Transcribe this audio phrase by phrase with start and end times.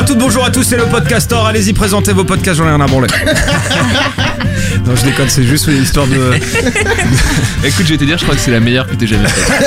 [0.00, 1.46] à toutes, bonjour à tous, c'est le podcastor.
[1.46, 3.08] Allez-y, présentez vos podcasts, j'en ai rien à branler.
[4.86, 6.32] non, je déconne, c'est juste une histoire de.
[7.64, 9.62] Écoute, je vais te dire, je crois que c'est la meilleure que t'aies jamais faite.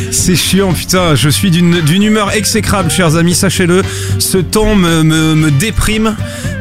[0.10, 1.14] C'est chiant, putain.
[1.14, 3.82] Je suis d'une d'une humeur exécrable, chers amis, sachez-le.
[4.18, 6.14] Ce temps me, me, me déprime.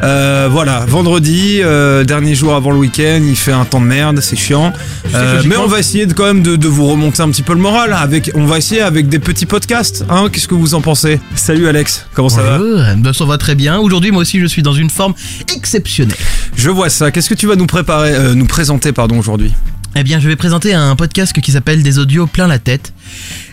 [0.04, 4.20] Euh, voilà, vendredi, euh, dernier jour avant le week-end, il fait un temps de merde,
[4.22, 4.72] c'est chiant.
[5.16, 7.54] Euh, mais on va essayer de, quand même de, de vous remonter un petit peu
[7.54, 7.94] le moral.
[7.94, 10.06] Avec, on va essayer avec des petits podcasts.
[10.10, 11.20] Hein, Qu'est-ce que vous en pensez?
[11.36, 12.58] Salut Alex, comment ça va?
[12.60, 13.80] Bonjour, ben, ça va très bien.
[13.80, 15.14] Aujourd'hui, moi aussi, je suis dans une forme
[15.56, 16.18] exceptionnelle.
[16.56, 17.12] Je vois ça.
[17.12, 19.54] Qu'est-ce que tu vas nous préparer, euh, nous présenter, pardon, aujourd'hui?
[19.96, 22.94] Eh bien, je vais présenter un podcast qui s'appelle Des audios plein la tête.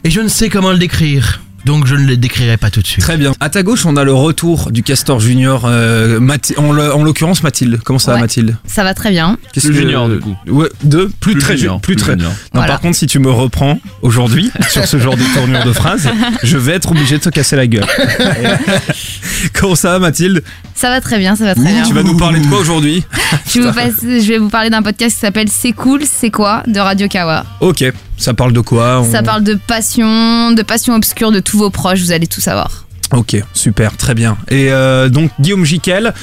[0.04, 1.40] Et je ne sais comment le décrire.
[1.64, 3.02] Donc, je ne le décrirai pas tout de suite.
[3.04, 3.32] Très bien.
[3.40, 7.02] À ta gauche, on a le retour du Castor Junior, euh, Mathi- en, le- en
[7.02, 7.80] l'occurrence Mathilde.
[7.84, 8.20] Comment ça va Ouais.
[8.22, 8.56] Mathilde?
[8.66, 9.38] Ça va très bien.
[9.52, 10.36] Qu'est-ce Plus que- junior, du coup.
[10.46, 12.12] Ouais, deux, plus, Plus très junior, plus plus très.
[12.12, 12.30] junior.
[12.30, 12.68] Non, Voilà.
[12.72, 16.08] par contre, si tu me reprends aujourd'hui sur ce genre de tournure de phrase,
[16.42, 17.86] je vais être obligé de te casser la gueule.
[19.54, 20.42] Comment ça va Mathilde?
[20.74, 21.82] Ça va très bien, ça va très bien.
[21.84, 23.04] Tu vas nous parler de quoi aujourd'hui?
[23.48, 26.62] Je vais, vous je vais vous parler d'un podcast qui s'appelle C'est cool, c'est quoi
[26.66, 27.44] de Radio Kawa.
[27.60, 27.84] Ok,
[28.16, 31.70] ça parle de quoi On- Ça parle de passion, de passion obscure de tous vos
[31.70, 32.80] proches, vous allez tout savoir.
[33.12, 34.36] Ok, super, très bien.
[34.48, 36.14] Et euh, donc Guillaume Jiquel,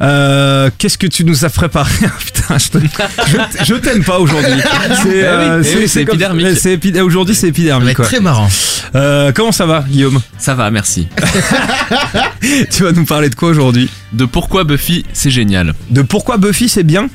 [0.00, 1.92] euh, qu'est-ce que tu nous as préparé
[2.24, 2.78] Putain, je, te-
[3.26, 4.52] je- je t'aime pas aujourd'hui.
[5.02, 6.56] C'est euh, eh oui, c'est comme- épidermique.
[6.58, 7.96] c'est épi- Aujourd'hui, c'est épidermique.
[7.96, 8.04] quoi.
[8.06, 8.48] très marrant.
[8.94, 11.08] Euh, comment ça va, Guillaume Ça va, merci.
[12.70, 15.74] Tu vas nous parler de quoi aujourd'hui De pourquoi Buffy, c'est génial.
[15.90, 17.08] De pourquoi Buffy c'est bien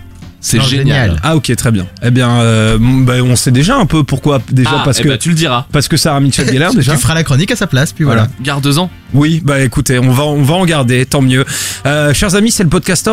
[0.44, 1.09] C'est génial.
[1.11, 1.19] génial.
[1.23, 1.88] Ah ok, très bien.
[2.03, 4.41] Eh bien, euh, bah, on sait déjà un peu pourquoi.
[4.52, 5.66] Déjà Ah, parce eh que ben, tu le diras.
[5.72, 6.94] parce que Sarah Michel Gellar déjà.
[6.94, 8.27] Tu feras la chronique à sa place, puis voilà.
[8.41, 8.89] Garde-en.
[9.14, 11.45] Oui, bah écoutez, on va, on va en garder, tant mieux.
[11.86, 12.69] Euh, chers amis, c'est le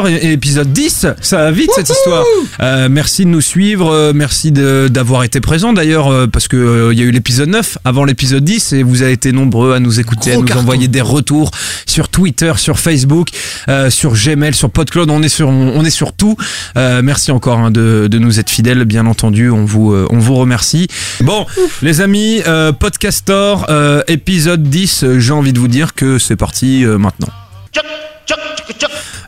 [0.08, 1.06] et épisode 10.
[1.20, 2.24] Ça va vite cette histoire.
[2.60, 6.56] Euh, merci de nous suivre, euh, merci de- d'avoir été présents d'ailleurs, euh, parce que
[6.56, 9.74] euh, il y a eu l'épisode 9 avant l'épisode 10 et vous avez été nombreux
[9.74, 10.62] à nous écouter, à Gros nous carton.
[10.62, 11.50] envoyer des retours
[11.86, 13.28] sur Twitter, sur Facebook,
[13.68, 15.10] euh, sur Gmail, sur PodCloud.
[15.10, 16.36] On est sur, on est sur tout.
[16.76, 19.50] Euh, merci encore hein, de, de nous être fidèles, bien entendu.
[19.50, 20.88] On vous, euh, on vous remercie.
[21.20, 21.46] Bon,
[21.82, 26.36] les amis, euh, Podcastor, euh, épisode 10, euh, j'ai envie de vous dire que c'est
[26.36, 27.28] parti euh, maintenant.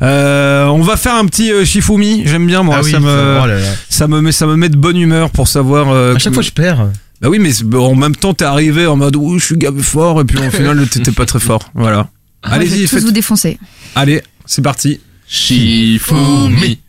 [0.00, 3.38] Euh, on va faire un petit euh, Shifumi, j'aime bien moi, Ah oui, ça, me,
[3.42, 3.66] oh là là.
[3.88, 5.90] ça, me met, ça me met de bonne humeur pour savoir...
[5.90, 6.88] euh, À chaque que- fois, je perds.
[7.20, 10.20] Bah oui, mais en même temps t'es arrivé en mode ouh je suis gavé fort
[10.20, 12.08] et puis au final t'étais pas très fort, voilà.
[12.44, 13.04] je vais Allez-y, tous faites...
[13.04, 13.58] vous défoncer.
[13.94, 14.98] allez, c'est parti.
[15.28, 16.80] Shifumi.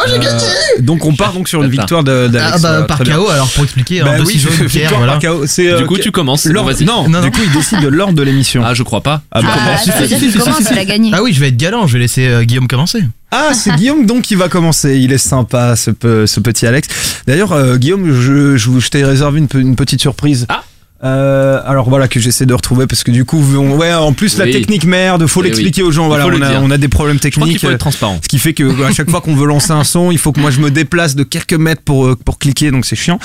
[0.00, 2.52] Euh, donc on part donc sur une victoire de- d'Alex.
[2.54, 2.98] Ah bah, voilà, par.
[2.98, 4.34] KO, alors pour expliquer, Bah hein, deux oui,
[4.66, 5.18] victoire voilà.
[5.18, 5.46] par KO.
[5.46, 6.44] C'est, euh, Du coup, tu commences.
[6.46, 8.62] l'ordre- non, Non, du coup il décide de l'ordre de l'émission.
[8.64, 9.22] Ah, je crois pas.
[9.32, 11.10] Ah, bah, Ah, comment- ça veut dire qu'il commence, il a gagné.
[11.14, 13.02] Ah oui, je vais être galant, je vais laisser euh, Guillaume commencer.
[13.30, 14.96] Ah, c'est Guillaume donc qui va commencer.
[14.98, 16.88] Il est sympa, ce, pe- ce petit Alex.
[17.26, 20.46] D'ailleurs, euh, Guillaume, je, je, vous- je t'ai réservé une, pe- une petite surprise.
[20.48, 20.62] Ah.
[21.04, 24.36] Euh, alors voilà que j'essaie de retrouver parce que du coup, on- ouais, en plus
[24.36, 26.06] la technique merde, faut Eh l'expliquer aux gens.
[26.06, 27.60] Il Voilà, on a, on a des problèmes techniques.
[27.60, 28.18] faut être transparent.
[28.22, 30.40] Ce qui fait que à chaque fois qu'on veut lancer un son, il faut que
[30.40, 33.20] moi je me déplace de quelques mètres pour euh, pour cliquer, donc c'est chiant.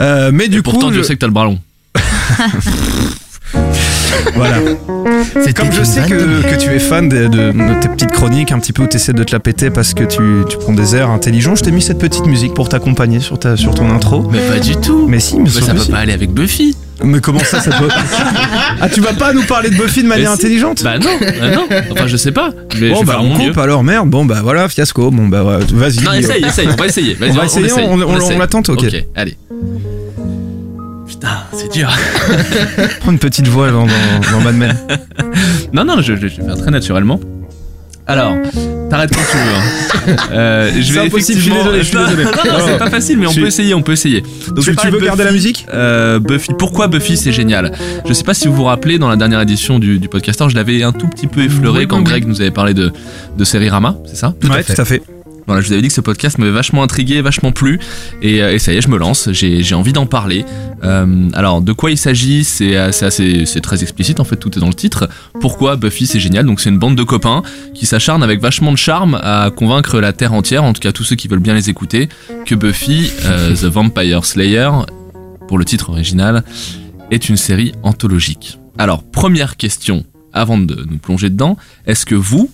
[0.00, 1.58] Euh, mais du pourtant, coup, je je- sais que t'as le bras long.
[4.34, 4.58] voilà.
[5.56, 8.58] Comme je sais que, que tu es fan de, de- de tes petites chroniques, un
[8.58, 10.94] petit peu où tu essaies de te la péter parce que tu, tu prends des
[10.96, 14.28] airs intelligents, je t'ai mis cette petite musique pour t'accompagner sur, ta, sur ton intro.
[14.30, 15.06] Mais pas du tout.
[15.08, 16.76] Mais si, mais, Mais sûr ça peut pas aller avec Buffy.
[17.04, 17.88] Mais comment ça, ça peut.
[18.80, 20.40] ah, tu vas pas nous parler de Buffy de manière si.
[20.40, 21.66] intelligente Bah non, bah non.
[21.92, 22.50] Enfin, je sais pas.
[22.80, 23.62] Mais je Bon, vais bah faire on mon coupe mieux.
[23.62, 24.08] alors, merde.
[24.10, 25.10] Bon, bah voilà, fiasco.
[25.10, 25.42] Bon, bah
[25.72, 26.02] vas-y.
[26.04, 26.68] Non, essaye, essaye.
[26.72, 27.14] On va essayer.
[27.14, 28.68] Vas-y, On va essayer, essaye, on- on- on ok.
[28.68, 29.36] Ok, allez.
[31.06, 31.88] Putain, c'est dur.
[33.00, 34.76] Prends une petite voix dans, dans, dans Mad Men.
[35.72, 37.20] Non, non, je, je vais faire très naturellement.
[38.08, 38.34] Alors,
[38.90, 39.54] t'arrêtes quand tu veux.
[39.54, 40.16] hein.
[40.32, 42.24] Euh, je C'est vais impossible, je suis effectivement- désolé, je suis Non, désolé.
[42.24, 44.22] Non, non, c'est pas facile, mais on peut essayer, on peut essayer.
[44.22, 46.52] Donc, tu veux de garder la musique Euh, Buffy.
[46.58, 47.72] Pourquoi Buffy c'est génial?
[48.06, 50.54] Je sais pas si vous vous rappelez dans la dernière édition du, du podcaster, je
[50.54, 52.04] l'avais un tout petit peu effleuré Oui, quand oui.
[52.04, 52.90] Greg nous avait parlé de,
[53.36, 54.32] de série Rama, c'est ça?
[54.50, 55.02] Ouais, tout à fait.
[55.48, 57.80] Voilà, je vous avais dit que ce podcast m'avait vachement intrigué, vachement plu,
[58.20, 59.30] et, euh, ça y est, je me lance.
[59.32, 60.44] J'ai envie d'en parler.
[60.84, 64.36] Euh, alors, de quoi il s'agit C'est euh, c'est assez, c'est très explicite en fait,
[64.36, 65.08] tout est dans le titre.
[65.40, 66.44] Pourquoi Buffy c'est génial?
[66.44, 67.42] Donc, c'est une bande de copains
[67.72, 71.04] qui s'acharnent avec vachement de charme à convaincre la terre entière, en tout cas tous
[71.04, 72.10] ceux qui veulent bien les écouter,
[72.44, 74.68] que Buffy, The Vampire Slayer,
[75.48, 76.44] pour le titre original,
[77.10, 78.58] est une série anthologique.
[78.76, 80.04] Alors, première question,
[80.34, 81.56] avant de nous plonger dedans,
[81.86, 82.50] est-ce que vous,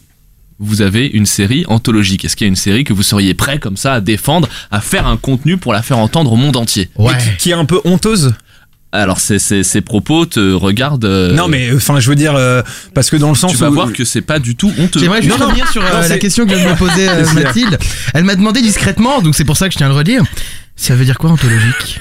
[0.59, 3.59] vous avez une série anthologique Est-ce qu'il y a une série que vous seriez prêt
[3.59, 6.91] comme ça à défendre, à faire un contenu pour la faire entendre au monde entier?
[6.97, 7.13] Ouais.
[7.39, 8.35] Qui est un peu honteuse?
[8.95, 11.05] Alors ces, ces, ces propos te regardent...
[11.05, 12.63] euh, Non, mais enfin, je veux dire, euh,
[12.95, 15.01] parce que dans le sens tu vas où- voir que c'est pas du tout honteux.
[15.01, 15.47] J'aimerais juste Non, non.
[15.51, 17.25] revenir sur euh, Non, la question que de me poser euh.
[17.35, 17.77] Mathilde.
[18.15, 20.23] Elle m'a demandé discrètement, donc c'est pour ça que je tiens à le redire.
[20.77, 22.01] Ça veut dire quoi anthologique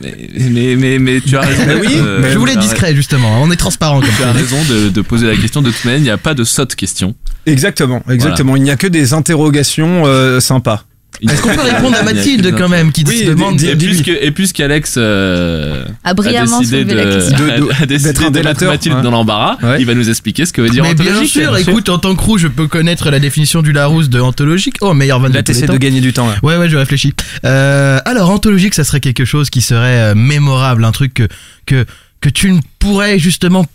[0.00, 0.16] mais,
[0.50, 1.62] mais, mais, mais tu as raison.
[1.66, 4.26] Mais oui, euh, mais Je voulais as- discret justement, on est transparent comme Tu as
[4.26, 4.32] ça.
[4.32, 5.60] raison de, de poser la question.
[5.62, 7.14] De toute manière, il n'y a pas de sotte question.
[7.46, 8.56] Exactement, exactement.
[8.56, 10.84] Il n'y a que des interrogations euh, sympas.
[11.22, 14.08] Est-ce qu'on peut répondre à a Mathilde quand même qui Oui, se demande Et puisque,
[14.08, 17.38] et puisqu'Alex euh, A a brillamment décidé soulevé de, la question.
[17.38, 19.02] De- de- a- a décidé d'être un de mettre Mathilde ouais.
[19.02, 19.76] dans l'embarras, Ouais.
[19.80, 22.22] il va nous expliquer ce que veut dire Mais bien sûr, écoute, en tant que
[22.22, 24.76] roux, je peux connaître la définition du Larousse de anthologique.
[24.80, 26.26] Oh, meilleur van de Là, t'essaies de gagner du temps.
[26.28, 26.36] Là.
[26.42, 27.12] Ouais, ouais, je réfléchis.
[27.44, 31.28] Euh, alors, anthologique, ça serait quelque chose qui serait euh, mémorable, un truc que,
[31.66, 31.84] que,
[32.20, 33.66] que tu ne pourrais justement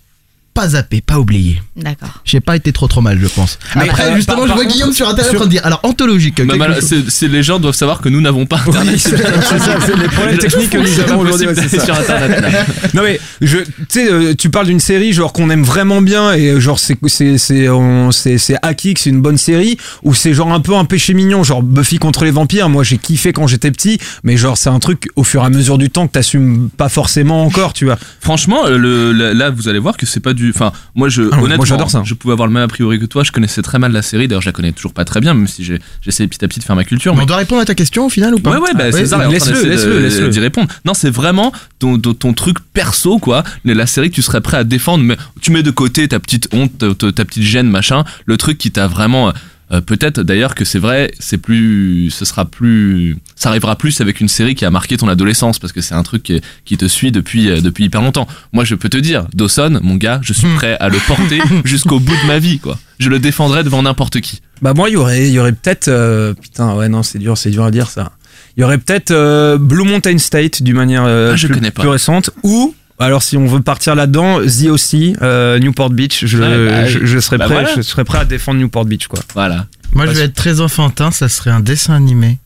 [0.56, 1.62] pas zapper, pas oublier.
[1.76, 2.22] D'accord.
[2.26, 3.60] J'ai pas été trop trop mal, je pense.
[3.76, 5.46] Mais, Après, euh, justement, par- je par vois contre, Guillaume sur Internet sur- en train
[5.46, 6.42] de dire, alors, anthologique.
[6.42, 8.94] Bah, chose- c'est- c'est- les gens doivent savoir que nous n'avons pas internet.
[8.94, 11.48] Oui, c'est c'est ça, c'est les problèmes techniques que nous avons aujourd'hui.
[11.48, 12.50] ouais, sur internet là.
[12.94, 16.34] Non mais je, tu sais, euh, tu parles d'une série genre qu'on aime vraiment bien
[16.34, 20.14] et genre c'est c'est c'est on- c'est c'est acquis que c'est une bonne série ou
[20.14, 22.70] c'est genre un peu un péché mignon genre Buffy contre les vampires.
[22.70, 25.50] Moi j'ai kiffé quand j'étais petit, mais genre c'est un truc au fur et à
[25.50, 27.98] mesure du temps que t'assumes pas forcément encore, tu vois.
[28.22, 30.45] Franchement, euh, le, le- là, vous allez voir que c'est pas du.
[30.54, 32.02] Enfin, moi, je, Ah, moi, honnêtement, j'adore ça.
[32.06, 33.24] je pouvais avoir le même a priori que toi.
[33.24, 34.28] Je connaissais très mal la série.
[34.28, 36.60] D'ailleurs, je la connais toujours pas très bien, même si j'ai- j'essaie petit à petit
[36.60, 37.14] de faire ma culture.
[37.14, 38.86] Mais mais- on doit répondre à ta question au final ou pas Ouais, ouais, bah,
[38.88, 40.30] Ah, César est en train laisse-le, laisse-le, laisse-le.
[40.30, 40.68] d'y répondre.
[40.86, 43.44] Non, c'est vraiment ton, ton, truc perso, quoi.
[43.64, 46.48] La série que tu serais prêt à défendre, mais tu mets de côté ta petite
[46.54, 48.04] honte, ta, ta- ta petite gêne, machin.
[48.26, 49.32] Le truc qui t'a vraiment.
[49.72, 54.22] Euh, Peut-être d'ailleurs que c'est vrai, c'est plus, ce sera plus, ça arrivera plus avec
[54.22, 56.86] une série qui a marqué ton adolescence parce que c'est un truc qui, qui te
[56.86, 58.28] suit depuis euh, depuis hyper longtemps.
[58.54, 62.00] Moi, je peux te dire, Dawson, mon gars, je suis prêt à le porter jusqu'au
[62.00, 62.78] bout de ma vie, quoi.
[63.00, 64.42] Je le défendrai devant n'importe qui.
[64.62, 67.38] Bah moi il y aurait il y aurait peut-être euh, putain ouais non c'est dur
[67.38, 68.14] c'est dur à dire ça.
[68.56, 71.82] Il y aurait peut-être Blue Mountain State d'une manière Ah, je plus, connais pas.
[71.82, 76.68] plus récente ou alors si on veut partir là-dedans, The aussi Newport Beach, je, Ouais,
[76.70, 77.76] bah, je, je serais bah prêt, voilà.
[77.76, 79.20] je serais prêt à défendre Newport Beach quoi.
[79.34, 79.66] Voilà.
[79.94, 82.38] Moi, je vais être très enfantin, ça serait un dessin animé.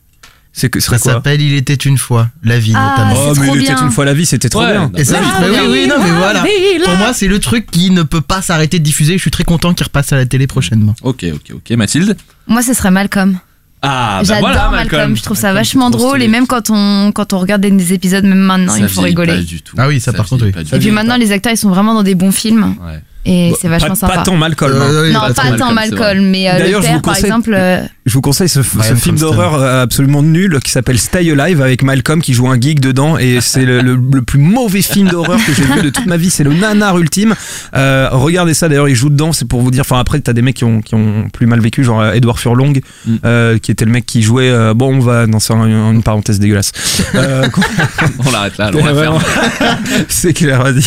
[0.52, 3.14] C'est que Ça s'appelle Il était une fois, la vie Ah, notamment.
[3.30, 4.90] Oh mais il était une fois la vie, c'était trop Ouais, bien.
[4.96, 6.44] Et ça, oui, oui, non, mais voilà.
[6.84, 9.14] Pour moi, c'est le truc qui ne peut pas s'arrêter de diffuser.
[9.14, 10.94] Je suis très content qu'il repasse à la télé prochainement.
[11.02, 11.70] Ok, ok, ok.
[11.76, 12.16] Mathilde?
[12.48, 13.38] Moi, ce serait Malcolm.
[13.82, 15.16] Ah, bah J'adore voilà, Malcolm.
[15.16, 16.10] Je trouve ça Malcolm, vachement drôle.
[16.18, 16.24] stylé.
[16.26, 19.00] Et même quand on, quand on regarde des- des épisodes, même maintenant, Ça il faut
[19.00, 19.34] rigoler.
[19.36, 19.74] pas du tout.
[19.78, 20.52] Ah oui, ça, par contre, oui.
[20.52, 20.94] pas du Et puis tout.
[20.94, 22.74] maintenant, les acteurs, ils sont vraiment dans des bons films.
[22.84, 23.00] Ouais.
[23.26, 24.14] Et Bah, c'est vachement pas, sympa.
[24.16, 24.72] Pas tant Malcolm.
[24.74, 24.80] hein.
[24.82, 27.12] Euh, oui, non, pas tant Malcolm, c'est mais euh, D'ailleurs, le je vous père, par
[27.14, 27.54] conseille- exemple.
[27.54, 31.82] euh, Je vous conseille ce, film d'horreur euh, absolument nul qui s'appelle Stay Alive avec
[31.82, 35.38] Malcolm qui joue un geek dedans et c'est le, le- le plus mauvais film d'horreur
[35.44, 36.30] que j'ai vu de toute ma vie.
[36.30, 37.34] C'est le nanar ultime.
[37.76, 39.32] Euh, regardez ça d'ailleurs, il joue dedans.
[39.34, 39.82] C'est pour vous dire.
[39.82, 42.38] Enfin après, t'as des mecs qui ont, qui ont plus mal vécu, genre euh, Edward
[42.38, 42.72] Furlong,
[43.06, 43.16] Mm.
[43.26, 44.48] euh, qui était le mec qui jouait.
[44.50, 46.72] euh, bon, on va dans une, une parenthèse dégueulasse.
[47.14, 47.46] Euh,
[48.26, 49.14] On l'arrête là, on la Ouais, ferme.
[49.14, 49.66] non.
[50.08, 50.84] c'est clair, vas-y.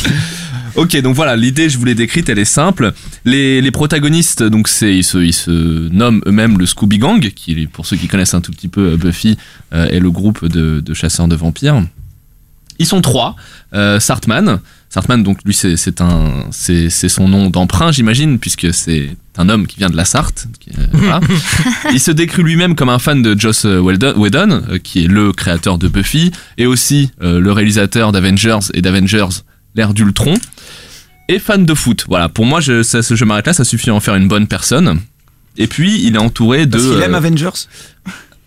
[0.76, 2.94] Ok, donc voilà, l'idée, je vous l'ai décrite, elle est simple.
[3.26, 7.68] Les, les protagonistes, donc c'est, ils se, ils se nomment eux-mêmes le Scooby Gang, qui,
[7.68, 9.38] pour ceux qui connaissent un tout petit peu euh, Buffy,
[9.74, 11.84] euh, est le groupe de, de chasseurs de vampires.
[12.80, 13.36] Ils sont trois.
[13.74, 14.60] Euh, Sartman,
[14.90, 19.66] Sartman, donc lui, c'est, un, c'est, c'est son nom d'emprunt, j'imagine, puisque c'est un homme
[19.66, 20.48] qui vient de la Sarthe.
[20.60, 21.20] qui, euh, voilà.
[21.92, 25.34] Il se décrit lui-même comme un fan de Joss Whedon, Whedon, euh, qui est le
[25.34, 29.42] créateur de Buffy, et aussi euh, le réalisateur d'Avengers et d'Avengers
[29.76, 30.34] l'ère d'Ultron
[31.30, 32.06] et fan de foot.
[32.08, 34.48] Voilà, pour moi, je, ça- je m'arrête là, ça suffit à en faire une bonne
[34.48, 35.00] personne.
[35.58, 36.72] Et puis, il est entouré de.
[36.72, 37.50] Parce qu'il aime euh, Avengers.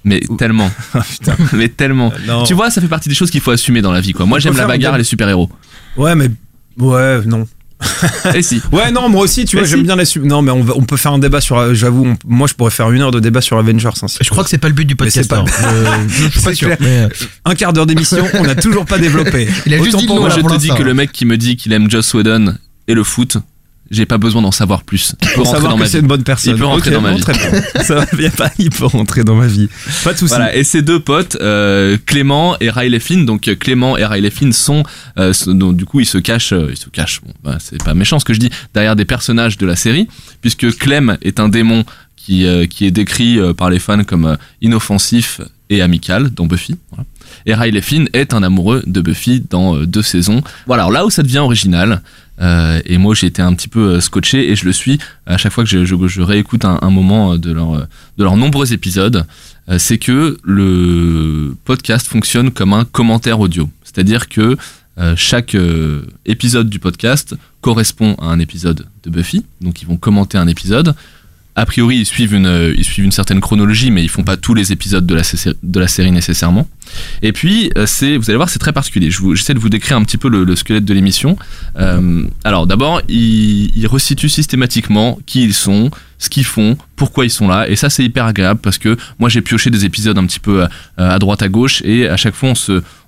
[0.05, 0.71] mais tellement.
[0.95, 1.37] Ah, putain.
[1.53, 2.13] mais tellement.
[2.27, 2.43] Non.
[2.45, 4.27] Tu vois, ça fait partie des choses qu'il faut assumer dans la vie, quoi.
[4.27, 5.49] Moi, j'aime la bagarre et les super-héros.
[5.97, 6.31] Ouais, mais
[6.79, 7.47] ouais, non.
[8.35, 8.61] Et si.
[8.73, 9.85] Ouais, non, moi aussi, tu vois, j'aime si.
[9.87, 11.57] bien les su- Non, mais on, va- on peut faire un débat sur.
[11.59, 13.89] euh, J'avoue, on- moi, je pourrais faire une heure de débat sur Avengers.
[14.03, 15.29] hein, si- Je crois que c'est pas le but du podcast.
[15.29, 15.49] pas- alors.
[16.09, 16.69] Je- suis pas sûr.
[16.81, 17.09] mais, euh,
[17.45, 19.49] Un quart d'heure d'émission, on n'a toujours pas développé.
[19.67, 21.37] Il a juste Autant dit pour Moi, je te dis que le mec qui me
[21.37, 22.55] dit qu'il aime Joss Whedon
[22.89, 23.37] et le foot,
[23.91, 25.15] j'ai pas besoin d'en savoir plus.
[25.23, 26.03] Il peut Pour rentrer savoir dans ma c'est vie.
[26.03, 26.55] une bonne personne.
[26.55, 27.23] Il peut rentrer dans ma vie.
[27.83, 29.69] Ça va bien pas, il peut rentrer dans ma vie.
[30.03, 30.35] Pas de soucis.
[30.35, 34.31] Voilà, et ces deux potes, euh, Clément et Riley Flynn, donc euh, Clément et Riley
[34.31, 34.83] Flynn sont,
[35.19, 37.95] euh, donc, du coup, ils se cachent, euh, ils se cachent, bon, bah, c'est pas
[37.95, 40.09] méchant ce que je dis, derrière des personnages de la série,
[40.41, 41.85] puisque Clem est un démon
[42.17, 45.41] qui, qui est décrit par les fans comme inoffensif
[45.71, 46.75] et amical dans Buffy.
[46.91, 47.05] Voilà.
[47.47, 50.43] Et Riley Flynn est un amoureux de Buffy dans deux saisons.
[50.67, 52.03] Voilà, alors là où ça devient original,
[52.41, 55.39] euh, et moi j'ai été un petit peu euh, scotché et je le suis à
[55.39, 59.25] chaque fois que je, réécoute un, moment euh, de, leur, de leurs nombreux épisodes,
[59.79, 63.69] c'est que le podcast fonctionne comme un commentaire audio.
[63.83, 64.57] C'est-à-dire que
[65.17, 65.57] chaque
[66.25, 70.95] épisode du podcast correspond à un épisode de Buffy, donc ils vont commenter un épisode.
[71.57, 74.55] A priori, ils suivent une, ils suivent une certaine chronologie, mais ils font pas tous
[74.55, 76.69] les épisodes de la série nécessairement.
[77.23, 79.11] Et puis, euh, vous allez voir, c'est très particulier.
[79.11, 81.37] J'essaie de vous décrire un petit peu le, le squelette de l'émission.
[81.79, 87.31] Euh, alors, d'abord, ils il resituent systématiquement qui ils sont, ce qu'ils font, pourquoi ils
[87.31, 87.69] sont là.
[87.69, 90.63] Et ça, c'est hyper agréable parce que moi, j'ai pioché des épisodes un petit peu
[90.63, 92.53] euh, à droite, à gauche, et à chaque fois,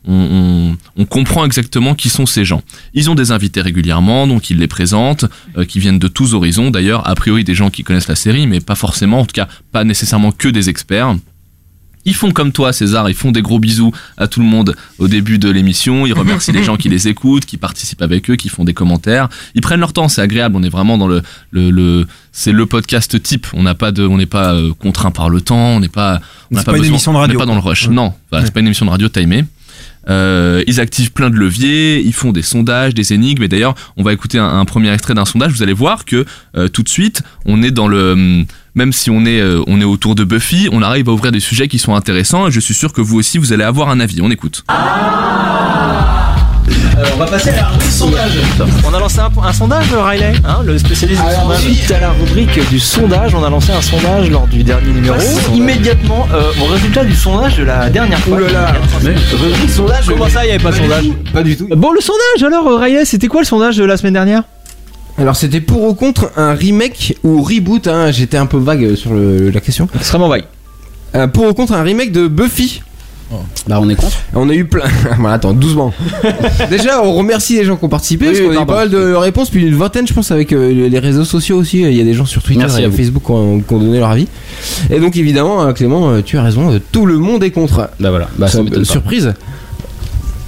[0.07, 0.77] on
[1.09, 2.63] comprend exactement qui sont ces gens.
[2.95, 5.27] Ils ont des invités régulièrement, donc ils les présentent,
[5.69, 6.71] qui viennent de tous horizons.
[6.71, 9.49] D'ailleurs, a priori, des gens qui connaissent la série, mais pas forcément, en tout cas,
[9.73, 11.17] pas nécessairement que des experts.
[12.09, 15.09] Ils font comme toi, César, ils font des gros bisous à tout le monde au
[15.09, 16.07] début de l'émission.
[16.07, 19.29] Ils remercient les gens qui les écoutent, qui participent avec eux, qui font des commentaires.
[19.55, 20.57] Ils prennent leur temps, c'est agréable.
[20.57, 23.47] On est vraiment dans le, le, le- c'est le podcast type.
[23.53, 25.77] On n'a pas de, on n'est pas euh, contraint par le temps.
[25.77, 27.61] On n'est pas, on n'a pas une émission de radio, On n'est pas dans le
[27.61, 27.89] rush.
[27.89, 27.95] Ouais.
[27.95, 29.45] Non, Voilà, c'est pas une émission de radio timée.
[30.09, 33.43] Euh, ils activent plein de leviers, ils font des sondages, des énigmes.
[33.43, 35.53] Et d'ailleurs, on va écouter un, premier extrait d'un sondage.
[35.53, 36.25] Vous allez voir que
[36.57, 39.81] euh, tout de suite, on est dans le, hum, même si on est, euh, on
[39.81, 42.49] est autour de Buffy, on arrive à ouvrir des sujets qui sont intéressants.
[42.49, 44.21] Et je suis sûr que vous aussi, vous allez avoir un avis.
[44.23, 44.65] On écoute.
[46.97, 48.33] Alors, on va passer à la rubrique sondage.
[48.89, 51.61] On a lancé un, un sondage, Riley, hein, le spécialiste du sondage.
[51.61, 55.17] Suite à la rubrique du sondage, on a lancé un sondage lors du dernier numéro.
[55.55, 58.39] Immédiatement euh, au résultat du sondage de la dernière fois.
[58.39, 60.07] Rubrique sondage.
[60.07, 61.69] Comment ça, il n'y avait pas de sondage Pas du tout.
[61.77, 64.43] Bon, le sondage alors, euh, Riley, c'était quoi le sondage de la semaine dernière?
[65.17, 69.13] Alors c'était pour ou contre un remake ou reboot, hein, j'étais un peu vague sur
[69.13, 69.89] le- la question.
[69.97, 70.45] Extrêmement vague.
[71.17, 72.83] Euh, pour ou contre un remake de Buffy
[73.67, 74.17] Bah on est contre.
[74.35, 74.85] On a eu plein.
[75.27, 75.93] attends, doucement.
[76.71, 78.91] Déjà, on remercie les gens qui ont participé, Oui, parce qu'on a eu pas mal
[78.91, 81.81] de réponses, puis une vingtaine, je pense, avec euh, les réseaux sociaux aussi.
[81.81, 82.91] Il y a des gens sur Twitter Merci et à.
[82.91, 84.29] Facebook qui ont, qui ont donné leur avis.
[84.91, 87.91] Et donc, évidemment, euh, Clément, euh, tu as raison, tout le monde est contre.
[88.01, 88.29] Bah voilà.
[88.39, 89.35] Bah ça m'étonne pas.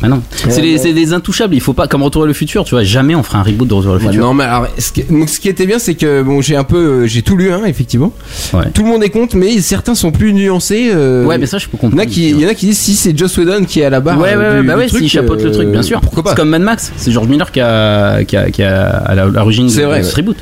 [0.08, 0.22] Non.
[0.48, 0.78] C'est des, ouais.
[0.78, 1.54] c'est des intouchables.
[1.54, 2.64] Il faut pas comme Retour vers le futur.
[2.64, 4.24] Tu vois, jamais on fera un reboot de Retour vers le futur.
[4.24, 6.64] non, mais alors, ce qui, donc, ce qui était bien, c'est que bon, j'ai un
[6.64, 8.12] peu, euh, j'ai tout lu, hein, effectivement.
[8.54, 8.70] Ouais.
[8.72, 10.90] Tout le monde est contre, mais certains sont plus nuancés.
[10.94, 12.02] euh, Ouais, mais ça je peux Il y, en comprendre.
[12.02, 13.90] a qui, il y en a qui disent si c'est Joss Whedon qui est à
[13.90, 14.18] la barre.
[14.18, 16.00] Ouais, ouais, euh, ouais, du- bah du ouais, truc, s'il chapeaute le truc, bien sûr.
[16.00, 18.86] Pourquoi pas C'est comme Mad Max, c'est George Miller qui a, qui a, qui a
[18.88, 20.22] à la- l'origine de, C'est vrai, de ce ouais.
[20.22, 20.36] reboot.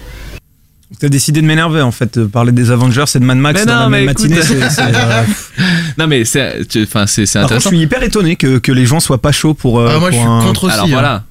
[1.01, 3.67] T'as décidé de m'énerver en fait, de parler des Avengers et de Mad Max Mais
[3.67, 4.41] dans non, la même matinée.
[4.41, 5.23] c'est- euh,
[5.99, 7.69] Non, mais c'est, enfin, c'est, Par contre, je intéressant.
[7.71, 9.81] suis hyper étonné que, que les gens soient pas chauds pour.
[9.81, 10.73] euh, Ah, moi je pour suis un- contre aussi.
[10.75, 10.91] Alors hein.
[10.91, 11.25] voilà.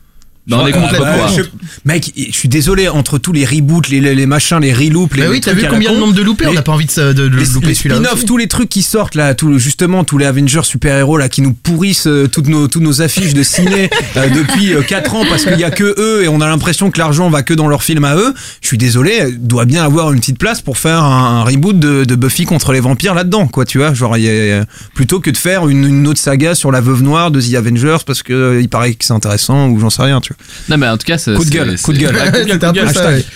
[0.71, 1.41] Contre bah, quoi je-
[1.85, 5.23] Mec, je suis désolé, entre tous les reboots, les, les, les machins, les reloops, les
[5.23, 7.13] Bah oui, t'as vu combien de nombre de loupés On les- n'a pas envie de,
[7.13, 7.99] de, de les, louper les celui-là.
[8.25, 11.53] tous les trucs qui sortent là, tout, justement tous les Avengers super-héros là qui nous
[11.53, 15.59] pourrissent euh, toutes nos, toutes nos affiches de ciné euh, depuis 4 ans parce qu'il
[15.59, 18.05] y a que eux et on a l'impression que l'argent va que dans leurs films
[18.05, 18.33] à eux.
[18.61, 21.77] Je suis désolé, euh, doit bien avoir une petite place pour faire un, un reboot
[21.77, 23.93] de, de Buffy contre les vampires là-dedans, quoi, tu vois.
[23.93, 27.03] Genre, il y a- plutôt que de faire une, une autre saga sur la veuve
[27.03, 30.01] noire de The Avengers parce que euh, il paraît que c'est intéressant ou j'en sais
[30.03, 30.37] rien, tu vois.
[30.70, 32.15] Non, mais en tout cas, c'est, Coup de gueule, c'est- coup de gueule.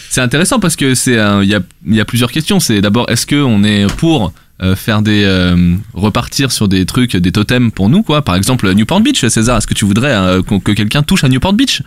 [0.10, 2.60] C'est intéressant parce que c'est un- il y a, il y a plusieurs questions.
[2.60, 7.15] C'est d'abord est-ce que on est pour euh, faire des euh, repartir sur des trucs,
[7.15, 8.22] des totems pour nous quoi?
[8.24, 9.58] Par exemple Newport Beach, César.
[9.58, 11.81] Est-ce que tu voudrais euh, que quelqu'un touche à Newport Beach?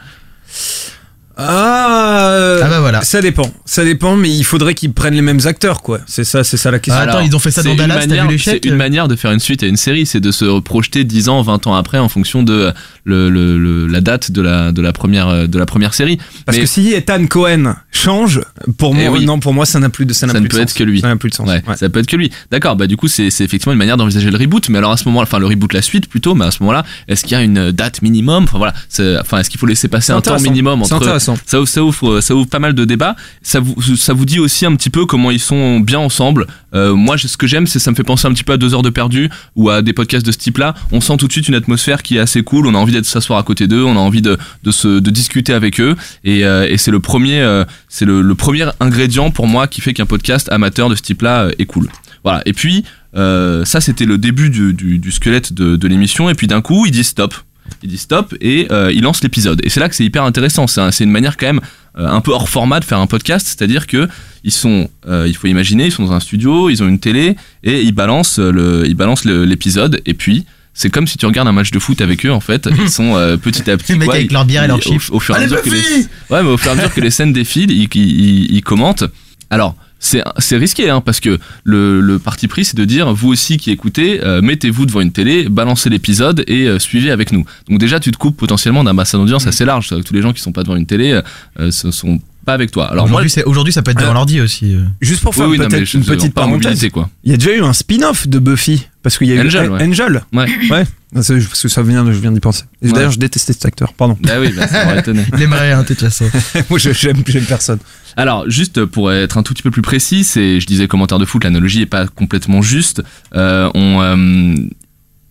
[1.37, 3.03] Ah, euh, Ah bah voilà.
[3.03, 5.99] Ça dépend, ça dépend, mais il faudrait qu'ils prennent les mêmes acteurs, quoi.
[6.07, 7.03] C'est ça, c'est ça la question.
[7.05, 9.09] Ah, attends, ils ont fait ça dans Dallas, t'as manière- vu l'échec C'est une manière
[9.09, 11.75] de faire une suite à une série, c'est de se projeter 10 ans, 20 ans
[11.75, 12.73] après en fonction de
[13.05, 16.19] le, le- le- la date de la, de la première euh, de la première série.
[16.47, 18.41] Parce Mais- que si Ethan Cohen change,
[18.79, 19.25] pour Eh moi, oui.
[19.25, 20.71] non, pour moi, ça n'a plus de, ça n'a plus ne de peut sens.
[20.71, 21.01] être que lui.
[21.01, 21.49] Ça n'a plus de sens.
[21.49, 21.77] Ouais, Ouais.
[21.77, 22.31] ça peut être que lui.
[22.51, 24.97] D'accord, bah du coup c'est c'est effectivement une manière d'envisager le reboot, mais alors à
[24.97, 27.35] ce moment-là, enfin le reboot la suite plutôt, mais à ce moment-là, est-ce qu'il y
[27.35, 28.45] a une date minimum?
[28.45, 31.37] Enfin voilà, c'est- enfin est-ce qu'il faut laisser passer un temps minimum C'est entre intéressant.
[31.47, 33.17] ça ouvre, ça ouvre ça ouvre pas mal de débats.
[33.43, 36.47] Ça vous ça vous dit aussi un petit peu comment ils sont bien ensemble.
[36.75, 38.75] Euh, moi ce que j'aime c'est ça me fait penser un petit peu à deux
[38.75, 40.75] heures de perdu ou à des podcasts de ce type-là.
[40.93, 42.67] On sent tout de suite une atmosphère qui est assez cool.
[42.67, 45.11] On a envie d'être s'asseoir à côté d'eux, on a envie de de se de
[45.11, 49.47] discuter avec eux et, euh, et c'est le premier euh, c'est le, premier ingrédient pour
[49.47, 51.89] moi qui fait qu'un podcast amateur de ce type-là euh, est cool.
[52.25, 52.43] Voilà.
[52.45, 52.83] Et puis
[53.15, 57.05] euh, ça c'était le début du, squelette de, l'émission et puis d'un coup il dit
[57.05, 57.37] stop.
[57.85, 59.61] Il dit stop et euh, il lance l'épisode.
[59.63, 60.67] Et c'est là que c'est hyper intéressant.
[60.67, 61.61] C'est un- c'est une manière quand même
[61.95, 64.09] un peu hors format de faire un podcast, c'est-à-dire que
[64.43, 67.83] ils sont, il faut imaginer, ils sont dans un studio, ils ont une télé et
[67.83, 71.71] ils balancent le, ils balancent l'épisode et puis c'est comme si tu regardes un match
[71.71, 72.69] de foot avec eux en fait.
[72.81, 73.93] Ils sont euh, petit à petit.
[73.93, 75.11] Les mecs quoi, avec leur bière et ils- leurs au- chips.
[75.11, 76.77] Au, fur et à Allez, mesure que les, Buffy ouais, mais au fur et à
[76.77, 79.05] mesure que les scènes défilent, ils, ils, ils- ils commentent.
[79.51, 83.29] Alors, c'est c'est risqué, hein, parce que le, le parti pris, c'est de dire, vous
[83.29, 87.45] aussi qui écoutez, euh, mettez-vous devant une télé, balancez l'épisode et euh, suivez avec nous.
[87.71, 89.89] Donc déjà, tu te coupes potentiellement d'un bassin d'audience assez large.
[90.05, 91.23] Tous les gens qui sont pas devant une télé euh,
[91.61, 92.91] euh, ce sont pas avec toi.
[92.91, 94.77] Alors moi, Aujourd'hui, ça peut être devant l'ordi aussi.
[95.01, 96.87] Juste pour faire oui, peut-être une petite parenthèse.
[96.93, 97.09] quoi.
[97.23, 99.71] Il y a déjà eu un spin-off de Buffy parce qu'il y a eu Angel,
[99.71, 99.85] An- ouais.
[99.85, 100.23] Angel.
[100.33, 100.47] Ouais.
[100.71, 100.85] Ouais.
[101.23, 102.65] C'est- Parce que ça vient, je viens d'y penser.
[102.83, 102.91] Ouais.
[102.91, 103.93] D'ailleurs, je détestais cet acteur.
[103.93, 104.19] Pardon.
[104.29, 105.25] Ah oui, bah, ça m'aurait étonné.
[105.37, 106.25] Il aimerait, hein, de toute façon.
[106.71, 107.79] Moi, je- j'aime, j'aime personne.
[108.17, 111.25] Alors, juste pour être un tout petit peu plus précis, c'est, je disais commentaire de
[111.25, 113.03] foot, l'analogie est pas complètement juste.
[113.37, 114.55] Euh, on, euh,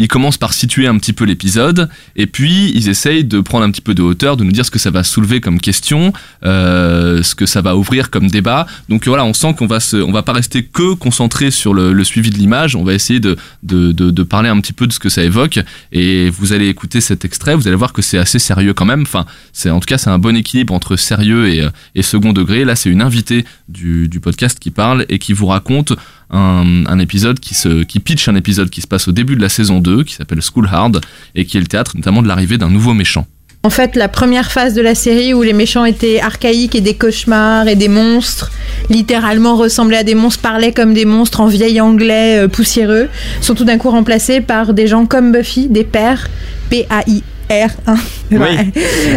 [0.03, 3.71] ils commencent par situer un petit peu l'épisode et puis ils essayent de prendre un
[3.71, 6.11] petit peu de hauteur, de nous dire ce que ça va soulever comme question,
[6.43, 8.67] euh, ce que ça va ouvrir comme débat.
[8.89, 12.31] Donc voilà, on sent qu'on va on va pas rester que concentré sur le, suivi
[12.31, 13.37] de l'image, on va essayer de,
[14.23, 15.59] parler un petit peu de ce que ça évoque
[15.93, 19.03] et vous allez écouter cet extrait, vous allez voir que c'est assez sérieux quand même.
[19.03, 22.65] Enfin, c'est en tout cas c'est un bon équilibre entre sérieux et, euh, second degré.
[22.65, 25.93] Là, c'est une invitée du podcast qui parle et qui vous raconte
[26.33, 29.49] un, épisode qui se qui pitch un épisode qui se passe au début de la
[29.49, 31.01] saison 2 qui s'appelle School Hard
[31.35, 33.27] et qui est le théâtre notamment de l'arrivée d'un nouveau méchant.
[33.65, 36.95] En fait, la première phase de la série où les méchants étaient archaïques et des
[36.95, 38.51] cauchemars et des monstres,
[38.89, 43.07] littéralement ressemblaient à des monstres, parlaient comme des monstres en vieil anglais euh, poussiéreux,
[43.39, 46.27] sont tout d'un coup remplacés par des gens comme Buffy, des pères,
[46.69, 47.23] P-A-I.
[47.49, 47.95] R, hein,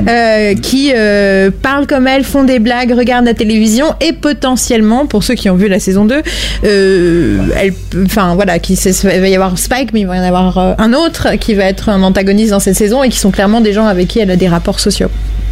[0.09, 5.23] euh, qui euh, parlent comme elle, font des blagues, regardent la télévision et potentiellement, pour
[5.23, 6.23] ceux qui ont vu la saison 2,
[6.65, 7.73] euh, elle,
[8.05, 10.93] enfin voilà, qui, il va y avoir Spike, mais il va y en avoir un
[10.93, 13.87] autre qui va être un antagoniste dans cette saison et qui sont clairement des gens
[13.87, 15.09] avec qui elle a des rapports sociaux.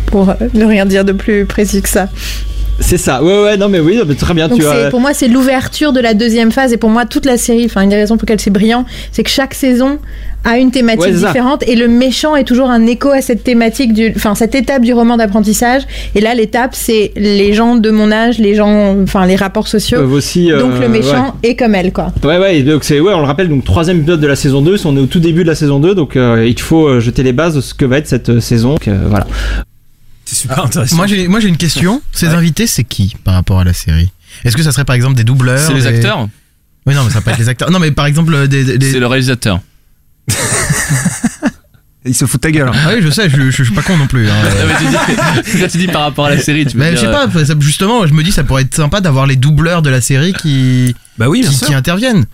[0.06, 2.08] Pour ne rien dire de plus précis que ça.
[2.80, 3.22] C'est ça.
[3.22, 4.48] Ouais, ouais, non, mais oui, très bien.
[4.48, 4.90] Donc tu c'est- as...
[4.90, 7.82] pour moi, c'est l'ouverture de la deuxième phase et pour moi, toute la série, enfin,
[7.82, 9.98] une des raisons pour lesquelles c'est brillant, c'est que chaque saison
[10.44, 13.92] a une thématique Ouais, différente et le méchant est toujours un écho à cette thématique
[13.92, 15.82] du, enfin, cette étape du roman d'apprentissage.
[16.14, 20.00] Et là, l'étape, c'est les gens de mon âge, les gens, enfin, les rapports sociaux.
[20.02, 22.12] aussi, euh, Donc le méchant est comme elle, quoi.
[22.22, 24.76] Ouais, ouais, donc c'est, ouais, on le rappelle, donc troisième épisode de la saison 2,
[24.86, 27.22] on est au tout début de la saison 2, donc euh, il faut euh, jeter
[27.22, 28.70] les bases de ce que va être cette euh, saison.
[28.74, 29.26] Donc, euh, voilà.
[30.26, 30.96] C'est super intéressant.
[30.96, 32.00] Moi j'ai moi j'ai une question.
[32.12, 32.34] Ces Ouais.
[32.34, 34.10] invités, c'est qui par rapport à la série?
[34.44, 36.28] Est-ce que ça serait par exemple des doubleurs C'est les des- acteurs,
[36.86, 37.70] Oui non mais ça peut être les acteurs.
[37.70, 38.78] Non mais par exemple des.
[38.78, 39.60] des- c'est le réalisateur.
[42.06, 42.68] Il se fout de ta gueule.
[42.68, 42.72] hein.
[42.86, 44.28] Ah oui je sais, je, je, je suis pas con non plus.
[44.28, 44.34] hein.
[44.44, 44.84] Ah, mais tu
[45.52, 47.54] dis- Quand tu dis par rapport à la série, tu Mais je sais pas, ça-
[47.58, 50.94] justement, je me dis ça pourrait être sympa d'avoir les doubleurs de la série qui
[51.16, 51.66] Bah oui, bien qui, sûr.
[51.68, 52.26] qui interviennent.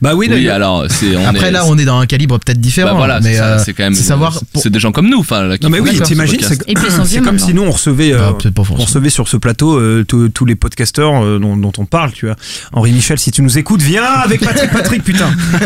[0.00, 0.56] Bah oui, Oui, d'ailleurs.
[0.56, 2.90] alors c'est Après est, là, on est dans un calibre peut-être différent.
[2.90, 4.34] bah voilà, mais c'est euh, c'est quand même c'est savoir.
[4.34, 7.20] c'est- pour- c'est des gens comme nous, enfin là, qui Non mais oui, t'imagines, c'est
[7.20, 8.84] comme si nous on recevait, euh, Bah, on forcément.
[8.84, 12.36] recevait sur ce plateau euh, tous les podcasteurs euh, dont, dont on parle, tu vois.
[12.72, 15.30] Henri Michel, si tu nous écoutes, viens avec Patrick, Patrick, putain.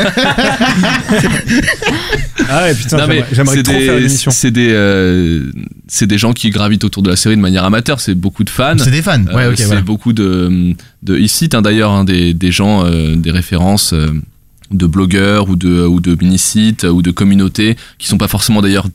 [2.48, 2.98] ah ouais, putain,
[3.32, 4.30] j'aimerais- trop des- faire une émission.
[4.30, 5.42] C'est des, euh,
[5.88, 8.00] c'est des gens qui gravitent autour de la série de manière amateur.
[8.00, 8.74] C'est beaucoup de fans.
[8.78, 9.22] C'est des fans.
[9.34, 12.84] Ouais, Euh, ok, c'est beaucoup de, de ils citent hein, d'ailleurs hein, des, des gens,
[12.84, 13.95] euh, des références euh,
[14.70, 18.88] de blogueurs ou de ou de mini-sites ou de communautés qui sont pas forcément d'ailleurs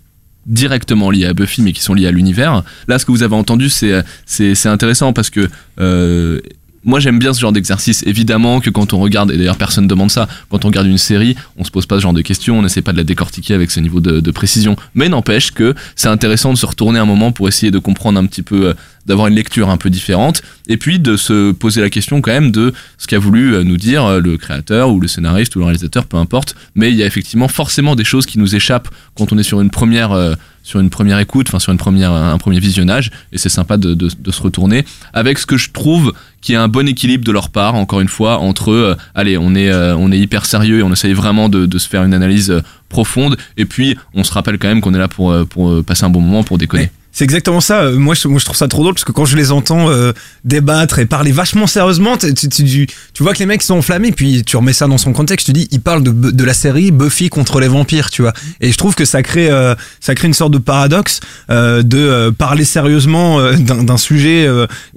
[0.45, 2.63] directement liés à Buffy mais qui sont liés à l'univers.
[2.87, 5.47] Là, ce que vous avez entendu, c'est c'est c'est intéressant parce que
[5.79, 6.39] euh,
[6.83, 8.03] moi j'aime bien ce genre d'exercice.
[8.05, 10.97] Évidemment que quand on regarde, et d'ailleurs personne ne demande ça, quand on regarde une
[10.97, 13.53] série, on se pose pas ce genre de questions, on n'essaie pas de la décortiquer
[13.53, 14.75] avec ce niveau de, de précision.
[14.95, 18.25] Mais n'empêche que c'est intéressant de se retourner un moment pour essayer de comprendre un
[18.25, 18.73] petit peu, euh,
[19.05, 22.51] d'avoir une lecture un peu différente, et puis de se poser la question quand même
[22.51, 25.65] de ce qu'a voulu euh, nous dire euh, le créateur ou le scénariste ou le
[25.65, 26.55] réalisateur, peu importe.
[26.75, 29.61] Mais il y a effectivement forcément des choses qui nous échappent quand on est sur
[29.61, 33.37] une première, euh, sur une première écoute, enfin sur une première, un premier visionnage, et
[33.37, 36.87] c'est sympa de, de, se retourner avec ce que je trouve qui est un bon
[36.87, 40.45] équilibre de leur part, encore une fois, entre euh, allez, on est, on est hyper
[40.45, 44.31] sérieux et on essaye vraiment de, se faire une analyse profonde, et puis on se
[44.31, 46.91] rappelle quand même qu'on est là pour, pour passer un bon moment, pour déconner.
[47.13, 47.81] C'est exactement ça.
[47.81, 49.89] Euh, Moi je, moi, je trouve ça trop drôle parce que quand je les entends
[49.89, 50.13] euh,
[50.45, 54.11] débattre et parler vachement sérieusement, tu, tu, tu- tu vois que les mecs sont enflammés,
[54.11, 56.91] puis tu remets ça dans son contexte, tu dis, ils parlent de, de la série
[56.91, 58.33] Buffy contre les vampires, tu vois.
[58.61, 61.19] Et je trouve que ça crée, euh, ça crée une sorte de paradoxe
[61.49, 64.47] euh, de euh, parler sérieusement euh, d'un sujet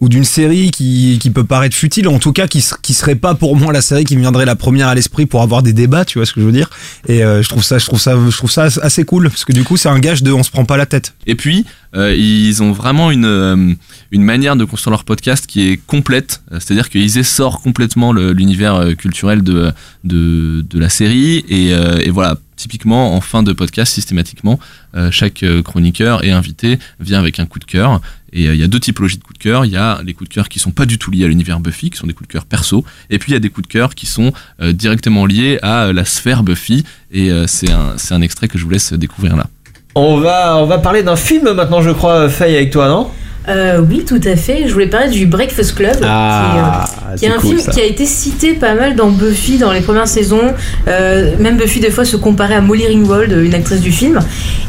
[0.00, 3.34] ou d'une série qui, qui peut paraître futile, en tout cas qui, qui serait pas
[3.34, 6.04] pour moi la série qui me viendrait la première à l'esprit pour avoir des débats,
[6.04, 6.70] tu vois ce que je veux dire.
[7.08, 9.64] Et je trouve ça, je trouve ça, je trouve ça assez cool parce que du
[9.64, 11.14] coup c'est un gage de on se prend pas la tête.
[11.26, 11.64] Et puis,
[11.96, 13.74] euh, ils ont vraiment une, euh,
[14.10, 16.42] une manière de construire leur podcast qui est complète.
[16.52, 19.72] Euh, C'est-à-dire qu'ils essorent complètement l'univers euh, culturel de,
[20.04, 21.44] de, la série.
[21.48, 24.58] Et, euh, et voilà, typiquement, en fin de podcast, systématiquement,
[24.94, 28.00] euh, chaque euh, chroniqueur et invité vient avec un coup de cœur.
[28.32, 29.64] Et euh, il y a deux typologies de coups de cœur.
[29.64, 31.60] Il y a les coups de cœur qui sont pas du tout liés à l'univers
[31.60, 32.84] Buffy, qui sont des coups de cœur perso.
[33.10, 35.84] Et puis il y a des coups de cœur qui sont euh, directement liés à
[35.84, 36.84] euh, la sphère Buffy.
[37.10, 39.48] Et euh, c'est un, c'est un extrait que je vous laisse découvrir là.
[39.96, 43.10] On va, on va parler d'un film maintenant, je crois, Faye, avec toi, non?
[43.48, 44.64] Euh, oui, tout à fait.
[44.66, 47.80] Je voulais parler du Breakfast Club, Ah, qui est, euh, qui est un film qui
[47.80, 50.40] a été cité pas mal dans Buffy dans les premières saisons.
[50.88, 54.18] Euh, même Buffy, des fois, se comparait à Molly Ringwald, une actrice du film.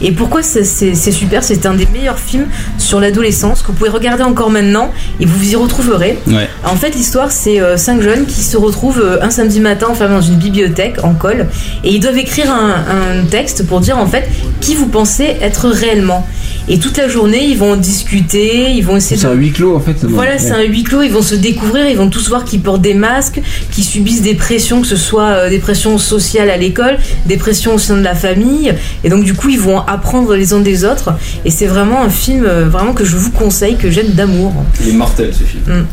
[0.02, 0.66] Et pourquoi c'est-
[1.12, 5.26] super C'est un des meilleurs films sur l'adolescence que vous pouvez regarder encore maintenant et
[5.26, 6.20] vous vous y retrouverez.
[6.28, 6.50] Ouais.
[6.66, 10.16] En fait, l'histoire, c'est euh, cinq jeunes qui se retrouvent euh, un samedi matin enfermés
[10.16, 11.48] dans une bibliothèque en colle
[11.84, 12.72] et ils doivent écrire un,
[13.22, 14.28] un texte pour dire en fait
[14.60, 16.28] qui vous pensez être réellement.
[16.68, 19.76] Et toute la journée, ils vont discuter, ils vont essayer C'est de un huis clos
[19.76, 20.04] en fait.
[20.04, 22.82] voilà, c'est un huis clos, ils vont se découvrir, ils vont tous voir qu'ils portent
[22.82, 23.40] des masques,
[23.72, 26.98] qu'ils subissent des pressions, que ce soit euh, des pressions sociales à l'école,
[27.28, 28.74] des pressions au sein de la famille,
[29.04, 31.14] et donc du coup ils vont apprendre les uns des autres,
[31.46, 34.54] et c'est vraiment un film euh, vraiment que je vous conseille, que j'aime d'amour.
[34.82, 35.86] Il est mortel ce film.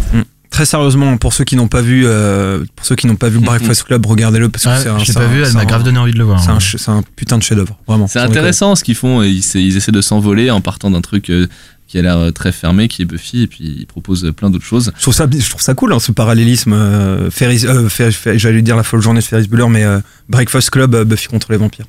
[0.52, 3.38] Très sérieusement, pour ceux qui n'ont pas vu, euh, pour ceux qui n'ont pas vu
[3.40, 4.98] Breakfast Club, regardez-le parce que Ouais, c'est un.
[4.98, 6.40] je l'ai c'est pas un- vu, elle m'a grave donné envie de le voir.
[6.42, 6.98] C'est un, hein.
[6.98, 8.06] un putain de chef-d'œuvre, vraiment.
[8.06, 9.22] C'est intéressant ce qu'ils font.
[9.22, 11.46] Ils, ils essaient de s'envoler en partant d'un truc euh,
[11.88, 14.64] qui a l'air euh, très fermé, qui est Buffy, et puis ils proposent plein d'autres
[14.64, 14.92] choses.
[14.96, 16.72] Je trouve ça, je trouve ça cool, hein, ce parallélisme.
[16.74, 17.88] Euh, Ferris, euh,
[18.36, 21.50] j'allais dire la folle journée de Ferris Bueller, mais euh, Breakfast Club, euh, Buffy contre
[21.52, 21.86] les vampires.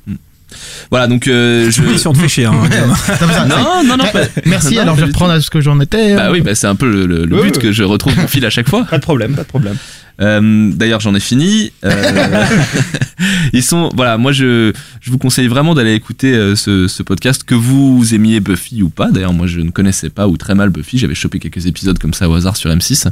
[0.90, 1.82] Voilà, donc euh, je.
[1.82, 2.44] Oui, si on te fait chier.
[2.46, 2.54] Hein.
[3.48, 4.04] Non, non, non.
[4.12, 6.14] pas- Merci, non, alors je reprendre à ce que j'en étais.
[6.16, 8.26] Bah oui, bah c'est un peu le, le- le Ouais, but que je retrouve mon
[8.26, 8.84] fil à chaque fois.
[8.84, 9.76] pas de problème, pas de problème.
[10.20, 11.72] Euh, D'ailleurs, j'en ai fini.
[11.84, 12.44] Euh,
[13.52, 17.42] ils sont, voilà, moi je, je vous conseille vraiment d'aller écouter euh, ce, ce podcast,
[17.44, 19.10] que vous aimiez Buffy ou pas.
[19.10, 20.98] D'ailleurs, moi je ne connaissais pas ou très mal Buffy.
[20.98, 23.08] J'avais chopé quelques épisodes comme ça au hasard sur M6.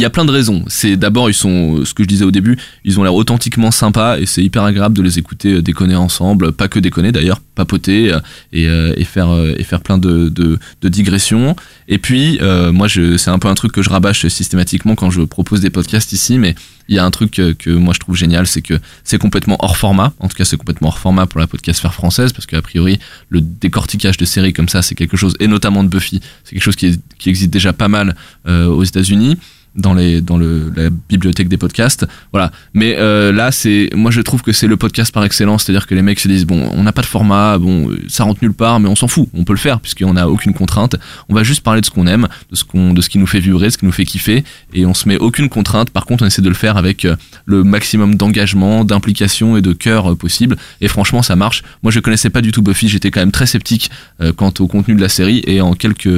[0.00, 0.64] Il y a plein de raisons.
[0.66, 4.18] C'est d'abord ils sont, ce que je disais au début, ils ont l'air authentiquement sympas
[4.18, 8.10] et c'est hyper agréable de les écouter euh, déconner ensemble, pas que déconner d'ailleurs, papoter
[8.10, 8.18] euh,
[8.50, 11.54] et, euh, et faire et faire plein de, digressions.
[11.86, 12.40] Et puis
[12.72, 16.14] moi c'est un peu un truc que je rabâche systématiquement quand je propose des podcasts
[16.14, 16.54] ici, mais
[16.88, 19.76] il y a un truc que, moi je trouve génial, c'est que c'est complètement hors
[19.76, 20.14] format.
[20.18, 22.98] En tout cas, c'est complètement hors format pour la podcast faire française, parce qu'a priori,
[23.28, 26.64] le décortiquage de séries comme ça, c'est quelque chose, et notamment de Buffy, c'est quelque
[26.64, 29.36] chose qui, existe déjà pas mal aux États-Unis
[29.76, 32.06] dans les dans le la bibliothèque des podcasts.
[32.32, 32.50] Voilà.
[32.74, 35.64] Mais euh, là c'est moi je trouve que c'est le podcast par excellence.
[35.64, 37.90] C'est à dire que les mecs se disent bon on n'a pas de format bon
[37.90, 39.28] euh, ça rentre nulle part mais on s'en fout.
[39.34, 40.96] On peut le faire puisqu'on n'a aucune contrainte.
[41.28, 43.26] On va juste parler de ce qu'on aime de ce qu'on de ce qui nous
[43.26, 44.44] fait vibrer de ce qui nous fait kiffer.
[44.72, 45.90] Et on se met aucune contrainte.
[45.90, 49.72] Par contre on essaie de le faire avec euh, le maximum d'engagement d'implication et de
[49.72, 50.56] cœur euh, possible.
[50.80, 51.62] Et franchement ça marche.
[51.82, 52.88] Moi je connaissais pas du tout Buffy.
[52.88, 55.42] J'étais quand même très sceptique euh, quant au contenu de la série.
[55.46, 56.08] Et en quelques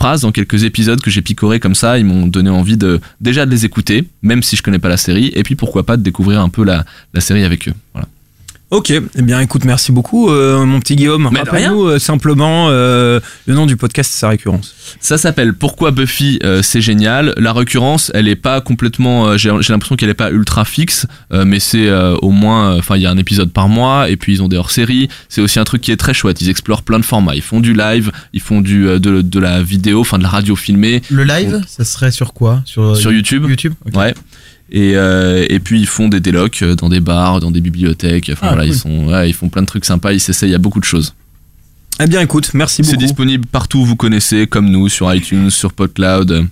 [0.00, 3.44] phrases dans quelques épisodes que j'ai picoré comme ça, ils m'ont donné envie de déjà
[3.44, 6.02] de les écouter, même si je connais pas la série, et puis pourquoi pas de
[6.02, 6.84] découvrir un peu la,
[7.20, 7.74] série avec eux.
[8.70, 11.26] Ok, eh bien écoute, merci beaucoup, euh, mon petit Guillaume.
[11.26, 14.76] Rappelle-nous euh, simplement euh, le nom du podcast et sa récurrence.
[15.00, 17.34] Ça s'appelle Pourquoi Buffy euh, c'est génial.
[17.36, 21.06] La récurrence, elle est pas complètement, euh, j'ai j'ai l'impression qu'elle est pas ultra fixe,
[21.32, 24.16] euh, mais c'est euh, au moins, enfin il y a un épisode par mois, et
[24.16, 25.08] puis ils ont des hors-séries.
[25.28, 26.40] C'est aussi un truc qui est très chouette.
[26.40, 27.34] Ils explorent plein de formats.
[27.34, 30.28] Ils font du live, ils font du euh, de, de la vidéo, enfin de la
[30.28, 32.62] radio filmée Le live, ça serait sur quoi?
[32.66, 33.46] Sur, sur YouTube.
[33.48, 33.96] YouTube Ok.
[33.96, 34.14] Ouais.
[34.72, 38.30] Et, euh, et puis ils font des délocs euh, dans des bars, dans des bibliothèques.
[38.32, 38.74] Enfin Ah, voilà, cool.
[38.74, 40.12] ils sont, ouais, ils font plein de trucs sympas.
[40.12, 41.14] Ils s'essayent à beaucoup de choses.
[42.02, 43.02] Eh bien écoute, merci C'est beaucoup.
[43.04, 46.46] disponible partout où vous connaissez, comme nous, sur iTunes, sur PodCloud.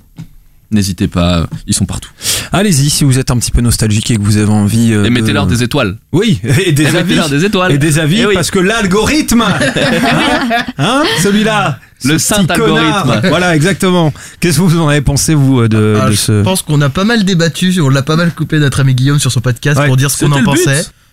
[0.71, 2.11] N'hésitez pas, ils sont partout.
[2.53, 4.93] Allez-y, si vous êtes un petit peu nostalgique et que vous avez envie.
[4.93, 5.97] euh, Et mettez-leur de- des étoiles.
[6.13, 7.19] Oui, et des Et avis.
[7.31, 7.73] des étoiles.
[7.73, 8.35] Et des avis, Eh oui.
[8.35, 9.43] parce que l'algorithme
[10.79, 13.21] Hein Celui-là Le ce saint algorithme.
[13.29, 14.13] Voilà, exactement.
[14.41, 16.43] Qu'est-ce que vous en avez pensé, vous, euh, de, Ah, de je ce.
[16.43, 19.33] pense qu'on a pas mal débattu, on l'a pas mal coupé notre ami Guillaume sur
[19.33, 20.61] son podcast Ouais, pour dire ce qu'on en but.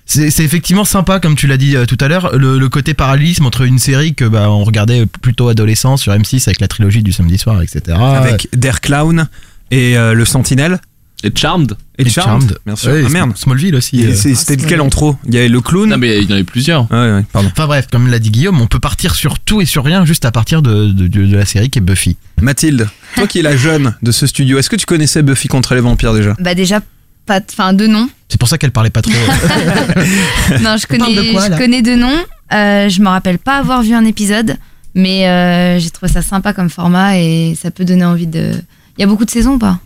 [0.08, 3.46] C'est effectivement sympa, comme tu l'as dit euh, tout à l'heure, le, le côté parallélisme
[3.46, 7.12] entre une série que bah, on regardait plutôt adolescent sur M6 avec la trilogie du
[7.12, 7.98] samedi soir, etc.
[8.00, 9.28] Avec Der Clown
[9.72, 10.80] et euh, le Sentinelle
[11.24, 11.74] Et Charmed.
[11.98, 12.58] et, Et Charmed, Charmed.
[12.68, 12.92] bien sûr.
[12.92, 13.32] Ouais, ah merde.
[13.36, 14.06] Smallville aussi.
[14.06, 14.14] Euh.
[14.14, 15.90] c'est- C'était lequel en trop Il y avait le clown.
[15.90, 16.84] Non, mais il y en avait plusieurs.
[16.92, 17.50] Ouais, ouais, pardon.
[17.52, 20.24] Enfin bref, comme l'a dit Guillaume, on peut partir sur tout et sur rien juste
[20.26, 22.16] à partir de, de, de- de la série qui est Buffy.
[22.42, 25.74] Mathilde, toi qui es la jeune de ce studio, est-ce que tu connaissais Buffy contre
[25.74, 26.36] les vampires déjà?
[26.40, 26.82] Bah déjà,
[27.26, 28.10] pas, enfin deux noms.
[28.30, 29.12] C'est pour ça qu'elle parlait pas trop.
[30.62, 32.18] Non, je connais, de quoi, je connais deux noms.
[32.54, 34.58] Euh, je me rappelle pas avoir vu un épisode,
[34.94, 38.52] mais euh, j'ai trouvé ça sympa comme format et ça peut donner envie de.
[38.98, 39.80] Il y a beaucoup de saisons ou pas?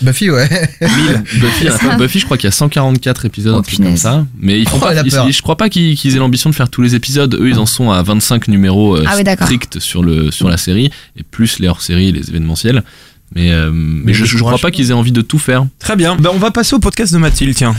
[0.00, 0.48] Buffy, ouais.
[0.80, 1.66] Buffy,
[1.98, 4.24] Buffy, je crois qu'il y a 144 épisodes, Oh, un truc comme ça.
[4.38, 6.80] Mais ils font Oh, pas, ils- je crois pas qu'ils aient l'ambition de faire tous
[6.80, 7.34] les épisodes.
[7.34, 10.56] Eux, ils en sont à 25 numéros euh, Ah oui, stricts sur, le, sur la
[10.56, 12.82] série, et plus les hors-séries, les événementiels.
[13.34, 15.66] Mais, euh, mais je, je je crois pas qu'ils aient envie de tout faire.
[15.78, 16.16] Très bien.
[16.16, 17.74] Ben, on va passer au podcast de Mathilde, tiens.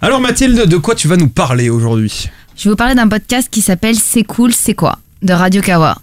[0.00, 2.28] Alors Mathilde, de quoi tu vas nous parler aujourd'hui?
[2.56, 4.98] Je vais vous parler d'un podcast qui s'appelle C'est cool, c'est quoi?
[5.22, 5.98] De Radio Kawa.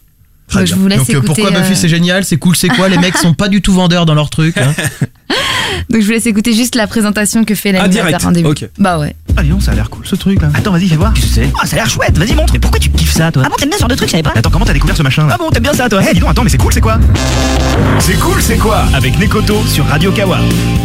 [0.48, 1.26] Très je vous laisse Donc euh, écouter.
[1.42, 3.74] pourquoi Buffy euh, c'est génial, c'est cool, c'est quoi Les mecs sont pas du tout
[3.74, 4.56] vendeurs dans leur truc.
[4.58, 4.74] hein.
[5.90, 8.26] Donc je vous laisse écouter juste la présentation que fait Ah, l'animateur direct.
[8.26, 8.48] en début.
[8.50, 8.70] Ok.
[8.80, 9.16] Bah ouais.
[9.38, 10.50] Ah dis donc, ça a l'air cool ce truc là.
[10.54, 11.14] Attends, vas-y, fais voir.
[11.14, 12.54] Qu'est-ce que c'est Ah, ça a l'air chouette, vas-y, montre.
[12.54, 14.12] Mais pourquoi tu kiffes ça, toi Ah bon, t'aimes bien ce genre de truc, je
[14.12, 14.32] savais pas.
[14.36, 16.20] Attends, comment t'as découvert ce machin là Ah bon, t'aimes bien ça, toi Eh, dis
[16.22, 16.98] donc, attends, mais c'est cool, c'est quoi
[18.00, 20.40] C'est cool, c'est quoi Avec Nekoto sur Radio Kawa.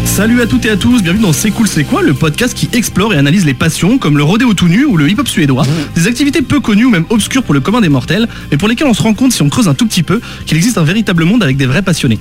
[0.04, 2.68] Salut à toutes et à tous, bienvenue dans C'est cool c'est quoi, le podcast qui
[2.72, 6.06] explore et analyse les passions comme le rodéo tout nu ou le hip-hop suédois, des
[6.08, 8.94] activités peu connues ou même obscures pour le commun des mortels, mais pour lesquelles on
[8.94, 11.42] se rend compte si on creuse un tout petit peu qu'il existe un véritable monde
[11.42, 12.18] avec des vrais passionnés.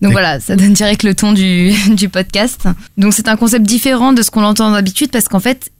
[0.00, 2.66] Donc voilà, ça donne direct le ton du, du podcast.
[2.96, 5.70] Donc c'est un concept différent de ce qu'on entend d'habitude parce qu'en fait,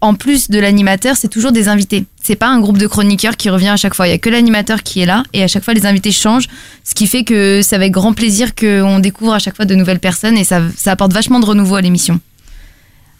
[0.00, 2.04] en plus de l'animateur, c'est toujours des invités.
[2.22, 4.08] C'est pas un groupe de chroniqueurs qui revient à chaque fois.
[4.08, 6.48] Il y a que l'animateur qui est là et à chaque fois les invités changent,
[6.84, 10.00] ce qui fait que c'est avec grand plaisir qu'on découvre à chaque fois de nouvelles
[10.00, 12.18] personnes et ça, ça apporte vachement de renouveau à l'émission.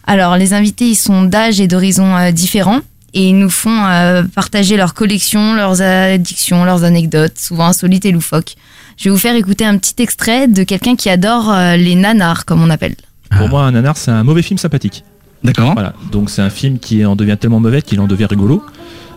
[0.05, 2.81] Alors les invités ils sont d'âge et d'horizons euh, différents
[3.13, 8.11] et ils nous font euh, partager leurs collections, leurs addictions, leurs anecdotes, souvent insolites et
[8.11, 8.55] loufoques.
[8.97, 12.45] Je vais vous faire écouter un petit extrait de quelqu'un qui adore euh, les nanars
[12.45, 12.95] comme on appelle.
[13.37, 15.03] Pour moi, un nanar, c'est un mauvais film sympathique.
[15.43, 15.73] D'accord.
[15.73, 15.93] Voilà.
[16.11, 18.63] Donc c'est un film qui en devient tellement mauvais qu'il en devient rigolo.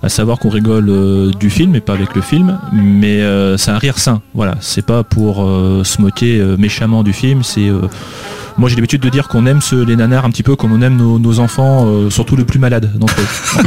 [0.02, 3.70] À savoir qu'on rigole euh, du film et pas avec le film, mais euh, c'est
[3.70, 4.20] un rire sain.
[4.34, 4.54] Voilà.
[4.60, 7.42] C'est pas pour euh, se moquer euh, méchamment du film.
[7.42, 7.88] C'est euh,
[8.56, 10.80] moi j'ai l'habitude de dire qu'on aime ce- les nanars un petit peu comme on
[10.82, 13.62] aime nos, nos enfants, euh, surtout le plus malade d'entre eux.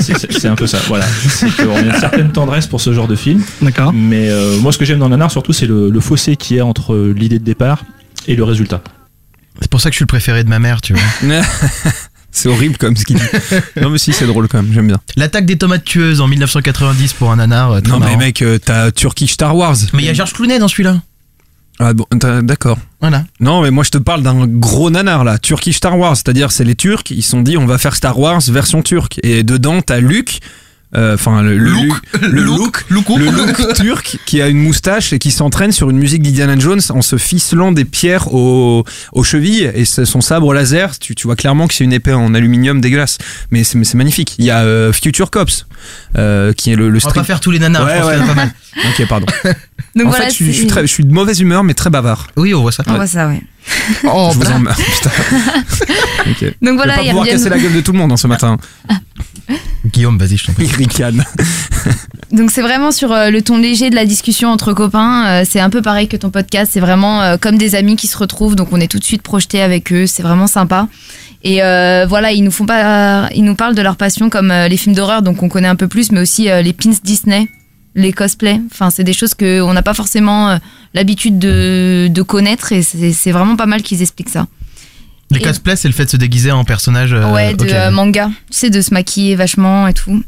[0.00, 0.78] C'est- un peu ça.
[0.88, 1.04] Voilà.
[1.56, 3.42] Qu'on a une certaine tendresse pour ce genre de film.
[3.60, 3.92] D'accord.
[3.92, 6.56] Mais euh, moi ce que j'aime dans le nanar surtout c'est le, le fossé qui
[6.56, 7.84] est entre euh, l'idée de départ
[8.26, 8.82] et le résultat.
[9.60, 11.02] C'est pour ça que je suis le préféré de ma mère, tu vois.
[12.32, 13.22] c'est horrible comme ce qu'il dit.
[13.80, 14.98] Non mais si c'est drôle quand même, j'aime bien.
[15.16, 17.82] L'attaque des tomates tueuses en 1990 pour un nanar.
[17.82, 19.76] très Non mais mec, t'as Turkish Star Wars.
[19.92, 21.00] Mais il y a Georges Clooney dans celui-là.
[21.78, 22.06] Ah bon,
[22.42, 22.78] d'accord.
[23.00, 23.24] Voilà.
[23.40, 26.64] Non mais moi je te parle d'un gros nanar là, Turkish Star Wars, c'est-à-dire c'est
[26.64, 29.80] les Turcs, ils se sont dit on va faire Star Wars version turque et dedans
[29.80, 30.40] t'as Luke,
[30.94, 31.94] enfin le, le Luke.
[32.20, 36.22] le look, le look turc qui a une moustache et qui s'entraîne sur une musique
[36.22, 41.14] d'Indiana Jones en se ficelant des pierres aux, aux chevilles et son sabre laser, tu,
[41.14, 43.18] tu vois clairement que c'est une épée en aluminium dégueulasse,
[43.50, 44.34] mais c'est mais c'est magnifique.
[44.38, 45.66] Il y a euh, Future Cops
[46.18, 47.84] euh, qui est le, le On va pas faire tous les nanars.
[47.86, 48.26] Ouais, je pense ouais.
[48.26, 48.50] pas mal.
[48.98, 49.26] Ok pardon.
[49.94, 51.74] Donc en voilà, fait je suis, je, suis très- je suis de mauvaise humeur mais
[51.74, 52.28] très bavard.
[52.36, 52.82] Oui, on voit ça.
[52.86, 53.42] On voit ça, ouais.
[54.02, 55.10] je vous en putain.
[56.30, 56.54] Ok.
[56.62, 58.26] Donc voilà, je vais pas pouvoir casser la gueule de tout le monde hein, ce
[58.26, 58.56] matin.
[59.92, 60.66] Guillaume, vas-y, je t'en prie.
[60.76, 61.24] Ricane.
[62.32, 65.26] Donc c'est vraiment sur euh, le ton léger de la discussion entre copains.
[65.26, 66.70] Euh, c'est un peu pareil que ton podcast.
[66.72, 68.56] C'est vraiment euh, comme des amis qui se retrouvent.
[68.56, 70.06] Donc on est tout de suite projeté avec eux.
[70.06, 70.88] C'est vraiment sympa.
[71.44, 74.76] Et euh, voilà, ils nous font pas, ils nous parlent de leur passion comme les
[74.76, 77.48] films d'horreur, donc on connaît un peu plus, mais aussi les pins Disney,
[77.96, 78.60] les cosplays.
[78.70, 80.56] Enfin, c'est des choses que on n'a pas forcément
[80.94, 82.70] l'habitude de, de connaître.
[82.70, 84.46] Et c'est vraiment pas mal qu'ils expliquent ça.
[85.32, 87.12] Les cosplays, c'est le fait de se déguiser en personnage.
[87.12, 88.30] euh, ouais, de euh, manga.
[88.50, 90.22] Tu sais, de se maquiller vachement et tout.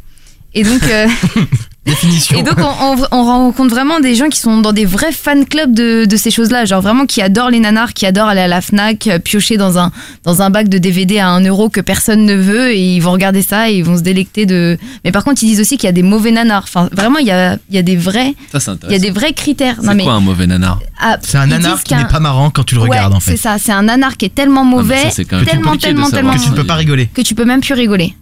[0.55, 0.83] Et donc.
[0.85, 1.07] euh,
[1.87, 2.39] Définition.
[2.39, 5.45] Et donc, on, on- on rencontre vraiment des gens qui sont dans des vrais fan
[5.45, 6.65] clubs de, de ces choses-là.
[6.65, 9.79] Genre vraiment qui adorent les nanars, qui adorent aller à la Fnac, euh, piocher dans
[9.79, 9.93] un,
[10.25, 13.13] dans un bac de DVD à 1 euro que personne ne veut et ils vont
[13.13, 14.79] regarder ça et ils vont se délecter de.
[15.05, 16.65] Mais par contre, ils disent aussi qu'il y a des mauvais nanars.
[16.67, 18.35] Enfin, vraiment, il y a, il y a des vrais.
[18.57, 19.77] Ça, Il y a des vrais critères.
[19.83, 20.81] C'est quoi un mauvais nanar?
[21.01, 23.33] Ah, C'est un nanar qui n'est pas marrant quand tu le regardes en fait.
[23.33, 26.33] C'est ça, c'est un nanar qui est tellement mauvais, ça, même tellement, tellement, tellement.
[26.35, 27.07] Que tu ne peux pas rigoler.
[27.13, 28.15] que tu peux même plus rigoler.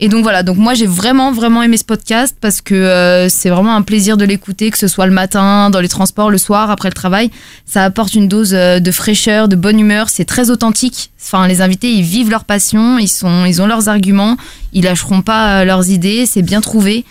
[0.00, 3.50] Et donc voilà, donc moi j'ai vraiment vraiment aimé ce podcast parce que euh, c'est
[3.50, 6.70] vraiment un plaisir de l'écouter, que ce soit le matin, dans les transports, le soir,
[6.70, 7.30] après le travail.
[7.66, 11.10] Ça apporte une dose euh, de fraîcheur, de bonne humeur, c'est très authentique.
[11.20, 14.36] Enfin, les invités, ils vivent leur passion, ils, sont, ils ont leurs arguments,
[14.72, 17.04] ils lâcheront pas euh, leurs idées, c'est bien trouvé.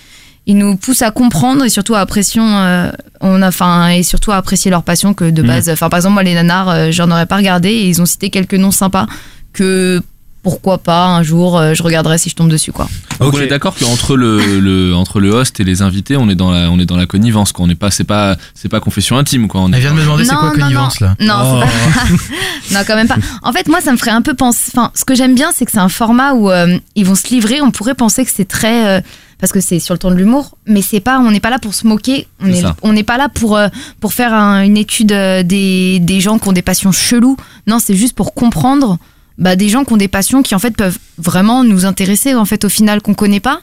[0.45, 4.32] Ils nous poussent à comprendre et surtout à apprécier, euh, on a, enfin, et surtout
[4.32, 5.47] à apprécier leur passion que de Mhm.
[5.50, 5.69] base.
[5.69, 8.30] Enfin, par exemple, moi, les nanars, euh, j'en aurais pas regardé et ils ont cité
[8.30, 9.08] quelques noms sympas
[9.52, 10.02] que
[10.50, 12.88] pourquoi pas un jour euh, je regarderai si je tombe dessus quoi.
[13.20, 16.36] Donc on est d'accord qu'entre le, le entre le host et les invités, on est
[16.36, 17.66] dans la on est dans la connivence quoi.
[17.66, 19.60] On n'est pas c'est pas c'est pas confession intime quoi.
[19.60, 21.60] On est Elle vient de me demander c'est Non, quoi non, connivence là Non, Oh.
[21.60, 21.66] pas...
[22.72, 23.18] non, quand même pas.
[23.44, 24.72] En fait, moi, ça me ferait un peu penser.
[24.74, 27.28] Enfin, ce que j'aime bien, c'est que c'est un format où euh, ils vont se
[27.28, 27.60] livrer.
[27.62, 28.88] On pourrait penser que c'est très.
[28.88, 29.02] euh,
[29.40, 31.20] parce que c'est sur le ton de l'humour, mais c'est pas.
[31.20, 32.28] On n'est pas là pour se moquer.
[32.42, 33.68] On est, on n'est pas là pour euh,
[34.00, 35.10] pour faire un- une étude
[35.46, 37.38] des des gens qui ont des passions cheloues.
[37.68, 38.98] Non, c'est juste pour comprendre.
[39.38, 42.45] Bah, des gens qui ont des passions qui en fait peuvent vraiment nous intéresser en
[42.45, 43.60] fait au final qu'on connaît pas,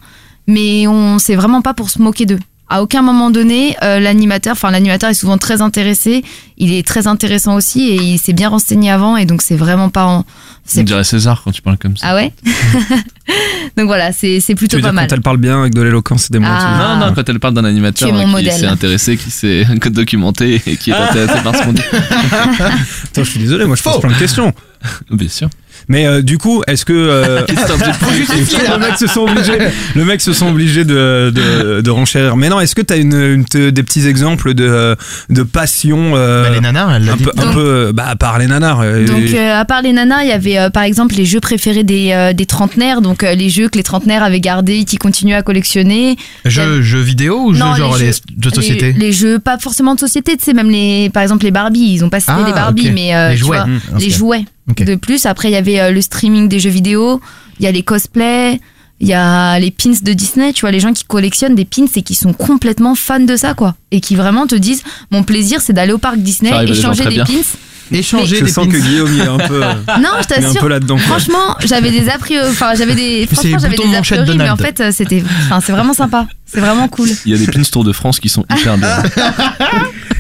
[0.47, 2.39] mais on c'est vraiment pas pour se moquer d'eux.
[2.71, 6.25] À aucun moment donné, euh, l'animateur, enfin l'animateur est souvent très intéressé,
[6.57, 9.91] il est très intéressant aussi et il s'est bien renseigné avant et donc c'est vraiment
[9.91, 10.19] pas en.
[10.21, 10.25] On
[10.65, 12.07] c'est- dirait César quand tu parles comme ça.
[12.09, 12.33] Ah ouais?
[13.77, 15.09] Donc voilà, c'est c'est Tu plutôt veux pas dire mal.
[15.09, 16.47] quand elle parle bien avec de l'éloquence et des mots.
[16.49, 16.97] Ah.
[16.99, 18.53] Non, non, quand elle parle d'un animateur qui modèle.
[18.53, 21.83] s'est intéressé, qui s'est documenté et qui est intéressé par ce qu'on dit.
[21.93, 22.71] Attends,
[23.17, 24.53] je suis désolé, moi je pose plein de questions.
[25.11, 25.49] Bien sûr.
[25.89, 29.59] Mais euh, du coup, est-ce que euh, obligé le mec se sont obligés,
[29.95, 32.37] le mec se sont obligés de, de, de renchérir.
[32.37, 34.97] Mais non, est-ce que t'as une, une te- des petits exemples de
[35.31, 37.25] de passion euh, Bah, les nanars, elle l'a un dit.
[37.25, 38.79] peu, un Donc- peu, bah à part les nanars.
[39.07, 41.41] Donc et- euh, à part les nanas, il y avait euh, par exemple les jeux
[41.41, 44.97] préférés des, euh, des trentenaires, donc euh, les jeux que les trentenaires avaient gardés qui
[44.97, 46.17] continuent à collectionner.
[46.45, 49.59] Jeux, jeux vidéo ou jeux genre les, les jeux de société Les, les jeux pas
[49.59, 52.33] forcément de société, tu sais, même les, par exemple les Barbies, ils ont pas cité
[52.37, 53.57] Ah, les Barbies, mais euh, Les jouets.
[53.57, 54.45] vois, Mmh, les jouets.
[54.67, 57.21] De plus, après il y avait euh, le streaming des jeux vidéo,
[57.61, 58.61] il y a les cosplays,
[59.01, 61.85] il y a les pins de Disney, tu vois, les gens qui collectionnent des pins
[61.95, 65.61] et qui sont complètement fans de ça, quoi, et qui vraiment te disent, mon plaisir
[65.61, 67.25] c'est d'aller au parc Disney, échanger des bien.
[67.25, 67.33] pins.
[67.93, 68.73] Échanger Je des sens pins.
[68.73, 69.63] que Guillaume il est un peu.
[69.63, 70.69] euh, Non, je il est un t'assure.
[70.71, 70.97] là-dedans.
[70.97, 71.05] quoi.
[71.19, 74.49] Franchement, j'avais des a priori, enfin j'avais des, C'est franchement j'avais des a priori, mais
[74.49, 77.11] en fait euh, c'était, enfin c'est vraiment sympa, c'est vraiment cool.
[77.27, 79.03] Il y a des pins Tour de France qui sont hyper bien.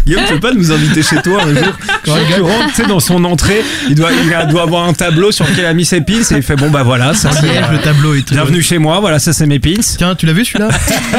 [0.06, 1.72] Guillaume, tu peux pas nous inviter chez toi un jour
[2.04, 5.32] Quand tu rentres, tu sais, dans son entrée, il doit, il doit avoir un tableau
[5.32, 7.46] sur lequel il a mis ses pins et il fait bon bah voilà, ça c'est.
[7.46, 8.34] Liège, euh, le tableau et tout.
[8.34, 9.80] Bienvenue chez moi, voilà, ça c'est mes pins.
[9.96, 10.68] Tiens, tu l'as vu celui-là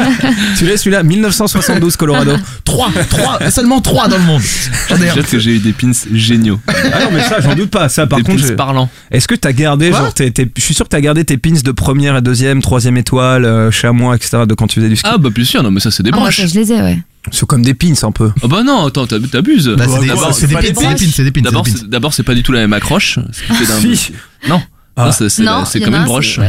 [0.58, 2.34] Tu l'as celui-là 1972 Colorado.
[2.64, 4.42] 3, 3, seulement 3 dans le monde.
[4.90, 5.14] J'en ai un.
[5.16, 6.60] Peut-être que j'ai eu des pins géniaux.
[6.68, 6.74] Ah
[7.06, 8.42] non mais ça j'en doute pas, ça par des contre.
[8.42, 8.90] pins j'ai- parlants.
[9.10, 11.38] Est-ce que t'as gardé Quoi genre tes, tes- je suis sûr que t'as gardé tes
[11.38, 14.44] pins de première et deuxième, troisième étoile, euh, chamois, etc.
[14.48, 15.10] de quand tu faisais du ski.
[15.12, 16.82] Ah bah bien sûr, non mais ça c'est des Ah, moi ça, je les ai,
[16.82, 17.00] ouais.
[17.32, 18.32] C'est comme des pins un peu.
[18.44, 19.68] Ah bah non, attends, t'ab- t'abuses.
[19.78, 21.32] Bah, c'est des- D'abord, c'est des pas pins, c'est des pins, c'est des pins, c'est
[21.34, 21.72] des D'abord, pins.
[21.76, 23.20] c'est- d'abord, c'est pas du tout la même accroche.
[23.32, 24.12] ce qui fait d'un- Si.
[24.48, 24.62] Non.
[24.98, 25.12] Ah.
[25.40, 26.40] Non, c'est une un, broche.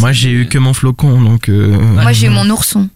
[0.00, 1.50] Moi j'ai eu que mon flocon donc.
[1.50, 2.88] euh, Moi j'ai eu mon ourson.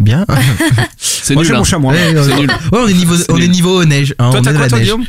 [0.00, 0.26] Bien.
[0.98, 1.48] C'est Moi nul.
[1.50, 1.58] j'ai hein.
[1.58, 1.92] mon chamois.
[1.92, 2.48] Ouais, C'est nul.
[2.50, 3.50] ouais, on est niveau, C'est on est nul.
[3.50, 4.12] niveau neige.
[4.18, 4.86] hein, Toi on t'as est de quoi la toi neige.
[4.88, 5.04] Guillaume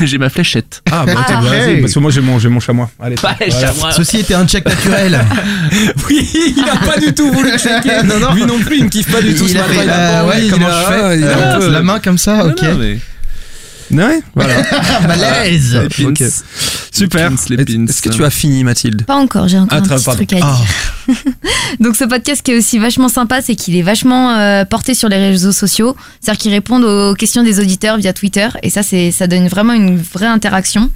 [0.00, 0.82] J'ai ma fléchette.
[0.90, 1.40] Ah bah Ah.
[1.42, 1.80] vas-y, Hey.
[1.82, 2.90] parce que moi j'ai mon, j'ai mon chamois.
[2.98, 3.16] Allez.
[3.16, 3.66] Pas les voilà.
[3.66, 3.92] chamois.
[3.92, 5.20] Ceci était un check naturel.
[6.08, 8.02] Oui, il a pas du tout voulu checker.
[8.04, 8.32] Non, non.
[8.34, 9.44] Lui non plus, il me kiffe pas du tout.
[9.44, 10.86] il ce a matin, fait, il a euh, pas ouais, envie, comment il a- je
[10.86, 12.64] fais il a un peu- La main comme ça, Non, ok.
[13.90, 14.54] Ouais, voilà.
[15.06, 15.74] Malaise.
[15.74, 16.10] Les pins.
[16.10, 16.22] Ok.
[16.92, 17.30] Super.
[17.30, 17.86] Les pins, les pins.
[17.86, 19.04] Est-ce que tu as fini, Mathilde?
[19.04, 20.24] Pas encore, j'ai encore Ah, un très- petit pardon.
[20.24, 20.58] truc à Ah.
[21.08, 21.16] dire.
[21.80, 25.08] Donc ce podcast qui est aussi vachement sympa, c'est qu'il est vachement euh, porté sur
[25.08, 29.10] les réseaux sociaux, c'est-à-dire qu'ils répondent aux questions des auditeurs via Twitter, et ça c'est
[29.12, 30.90] ça donne vraiment une vraie interaction.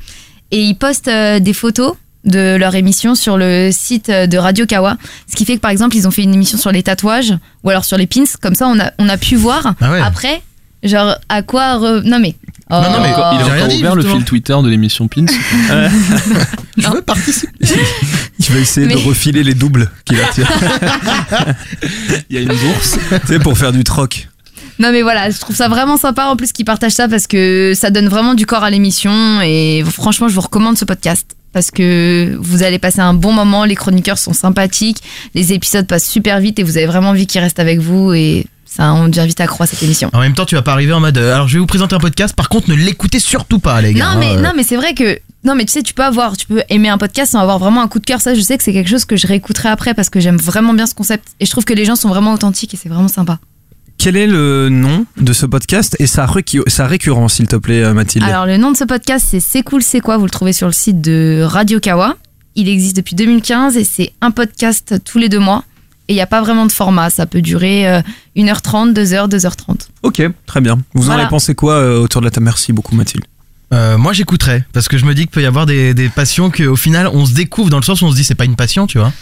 [0.50, 4.96] Et ils postent euh, des photos de leur émission sur le site de Radio Kawa,
[5.31, 7.70] ce qui fait que par exemple ils ont fait une émission sur les tatouages ou
[7.70, 10.00] alors sur les pins, comme ça on a on a pu voir Ah ouais.
[10.05, 10.42] après
[10.83, 12.35] genre à quoi re- non mais
[12.71, 13.21] Non, non, mais- Oh.
[13.35, 15.27] Il a encore dit, ouvert le fil Twitter de l'émission Pins.
[16.77, 17.53] Je veux participer.
[18.43, 20.51] Tu vas essayer de refiler les doubles qu'il attire.
[22.31, 22.99] Il y a une bourse.
[23.23, 24.29] tu sais, pour faire du troc.
[24.79, 27.73] Non mais voilà, je trouve ça vraiment sympa en plus qu'ils partagent ça parce que
[27.77, 31.71] ça donne vraiment du corps à l'émission et franchement je vous recommande ce podcast parce
[31.71, 35.03] que vous allez passer un bon moment, les chroniqueurs sont sympathiques,
[35.35, 38.47] les épisodes passent super vite et vous avez vraiment envie qu'ils restent avec vous et
[38.65, 40.11] ça on devient vite accro à cette émission.
[40.13, 41.19] En même temps, tu vas pas arriver en mode.
[41.19, 42.37] euh, alors, je vais vous présenter un podcast.
[42.37, 44.15] Par contre, ne l'écoutez surtout pas, les gars.
[44.15, 44.41] Non mais euh.
[44.41, 46.89] non mais c'est vrai que non mais tu sais tu peux avoir tu peux aimer
[46.91, 48.91] un podcast sans avoir vraiment un coup de cœur ça je sais que c'est quelque
[48.91, 51.65] chose que je réécouterai après parce que j'aime vraiment bien ce concept et je trouve
[51.65, 53.39] que les gens sont vraiment authentiques et c'est vraiment sympa.
[54.03, 58.25] Quel est le nom de ce podcast et sa, récurrence, s'il te plaît, euh, Mathilde
[58.25, 60.17] Alors le nom de ce podcast c'est C'est cool c'est quoi?
[60.17, 62.17] Vous le trouvez sur le site de Radio Kawa.
[62.55, 65.65] Il existe depuis 2015 et c'est un podcast tous les deux mois.
[66.09, 68.01] Et il n'y a pas vraiment de format, ça peut durer euh,
[68.39, 69.89] 1h30, 2h, 2h30.
[70.03, 70.81] Ok, très bien.
[70.95, 72.47] Vous en avez pensé quoi euh, autour de la table?
[72.47, 73.27] Merci beaucoup, Mathilde.
[73.75, 76.51] Euh, moi, j'écouterais parce que je me dis qu'il peut y avoir des, des passions
[76.51, 78.57] qu'au final, on se découvre dans le sens où on se dit c'est pas une
[78.57, 79.13] passion, tu vois.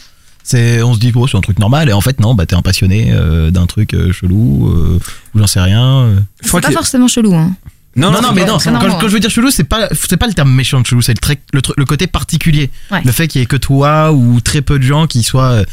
[0.43, 2.55] C'est, on se dit oh, c'est un truc normal et en fait non, bah t'es
[2.55, 4.99] un passionné euh, d'un truc euh, chelou euh,
[5.35, 5.87] ou j'en sais rien.
[6.05, 6.21] euh.
[6.41, 7.35] C'est pas forcément chelou.
[7.35, 7.53] Hein.
[7.99, 8.59] Non, non, mais pas- non.
[8.59, 11.15] Quand, je veux dire chelou, c'est pas, c'est pas le terme méchant de chelou, c'est
[11.15, 11.19] le,
[11.53, 12.71] le, le côté particulier.
[12.91, 13.03] Ouais.
[13.05, 15.65] Le fait qu'il y ait que toi ou très peu de gens qui soient euh,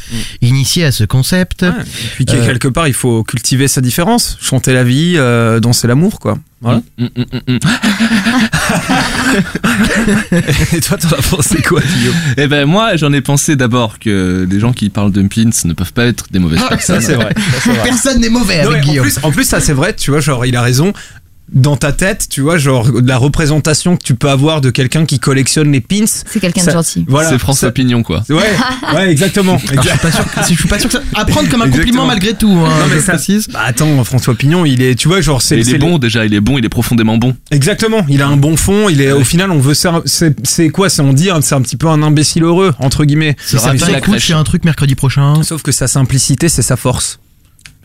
[0.42, 1.62] initiés à ce concept.
[1.62, 5.60] Ouais, et puis Euh, quelque part, il faut cultiver sa différence, chanter la vie, euh,
[5.60, 6.38] danser l'amour, quoi.
[6.62, 6.80] Voilà.
[6.98, 7.58] Mm, mm, mm, mm.
[10.76, 12.14] et toi, t'en as pensé quoi, Guillaume?
[12.36, 15.72] Eh ben moi j'en ai pensé d'abord que les gens qui parlent de pins ne
[15.74, 17.00] peuvent pas être des mauvaises personnes.
[17.00, 17.32] Ça, c'est vrai.
[17.36, 17.82] Ça, c'est vrai.
[17.84, 19.04] Personne n'est mauvais Non, avec mais en, Guillaume.
[19.06, 20.92] plus, en plus, ça c'est vrai, tu vois, genre il a raison.
[21.52, 25.20] Dans ta tête, tu vois, genre la représentation que tu peux avoir de quelqu'un qui
[25.20, 26.04] collectionne les pins.
[26.06, 27.04] C'est quelqu'un de Ça- gentil.
[27.08, 27.28] Voilà.
[27.30, 28.24] c'est François Ça- Pignon quoi.
[28.28, 28.36] Ouais,
[28.96, 29.56] ouais, exactement.
[29.70, 31.02] Alors, je suis pas sûr, que- je suis pas sûr que ça.
[31.14, 31.84] Apprendre comme un Exactement.
[31.84, 32.50] compliment malgré tout.
[32.50, 33.46] Hein, Non, mais je ça- précise.
[33.52, 36.26] Bah attends, François Pignon, il est, tu vois, genre c'est il c'est est bon déjà,
[36.26, 37.36] il est bon, il est profondément bon.
[37.52, 40.68] Exactement, il a un bon fond, il est au final on veut ser- c'est c'est
[40.70, 43.36] quoi c'est on dit hein, c'est un petit peu un imbécile heureux entre guillemets.
[43.44, 45.42] Ça je fais un truc mercredi prochain.
[45.44, 47.20] Sauf que sa simplicité, c'est sa force.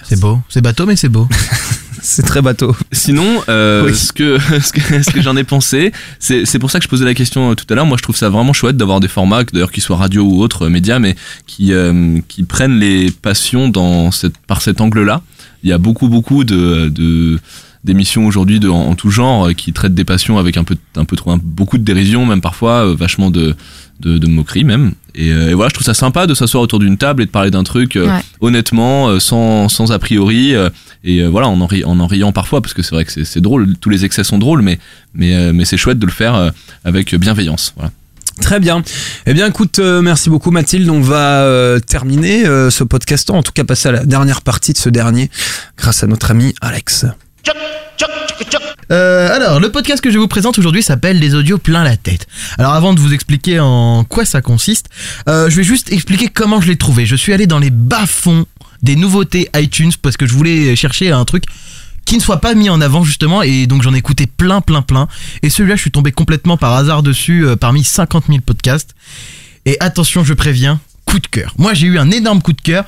[0.03, 0.39] C'est beau.
[0.49, 1.27] C'est bateau, mais c'est beau.
[2.03, 2.75] C'est très bateau.
[2.91, 3.95] Sinon, euh, Oui.
[3.95, 7.05] ce que ce que, que j'en ai pensé, c'est c'est pour ça que je posais
[7.05, 7.85] la question euh, tout à l'heure.
[7.85, 10.63] Moi, je trouve ça vraiment chouette d'avoir des formats, d'ailleurs qu'ils soient radio ou autres
[10.65, 11.15] euh, médias, mais
[11.47, 15.21] qui euh, qui prennent les passions dans cette par cet angle-là.
[15.63, 17.39] Il y a beaucoup beaucoup de de
[17.83, 21.05] d'émissions aujourd'hui en, en tout genre euh, qui traitent des passions avec un peu un
[21.05, 23.55] peu trop un- beaucoup de dérision même parfois vachement de
[23.99, 26.79] de, de moquerie même et, euh, et voilà je trouve ça sympa de s'asseoir autour
[26.79, 28.21] d'une table et de parler d'un truc euh, Ouais.
[28.41, 30.69] honnêtement euh, sans sans a priori euh,
[31.03, 33.11] et euh, voilà en en, ri- en en riant parfois parce que c'est vrai que
[33.11, 34.79] c'est- drôle tous les excès sont drôles mais
[35.13, 36.49] mais euh, mais c'est chouette de le faire euh,
[36.85, 37.91] avec bienveillance voilà
[38.39, 38.81] Très bien.
[39.27, 40.89] Eh bien, écoute, euh, merci beaucoup Mathilde.
[40.89, 44.73] On va euh, terminer euh, ce podcast, en tout cas passer à la dernière partie
[44.73, 45.29] de ce dernier,
[45.77, 47.05] grâce à notre ami Alex.
[48.91, 52.27] Euh, alors, le podcast que je vous présente aujourd'hui s'appelle Les audios plein la tête.
[52.57, 54.87] Alors, avant de vous expliquer en quoi ça consiste,
[55.27, 57.05] euh, je vais juste expliquer comment je l'ai trouvé.
[57.05, 58.45] Je suis allé dans les bas-fonds
[58.81, 61.43] des nouveautés iTunes parce que je voulais chercher un truc
[62.05, 64.81] qui ne soit pas mis en avant justement et donc j'en ai écouté plein plein
[64.81, 65.07] plein.
[65.43, 68.95] Et celui-là je suis tombé complètement par hasard dessus euh, parmi 50 000 podcasts.
[69.65, 71.53] Et attention je préviens coup de cœur.
[71.57, 72.85] Moi j'ai eu un énorme coup de cœur.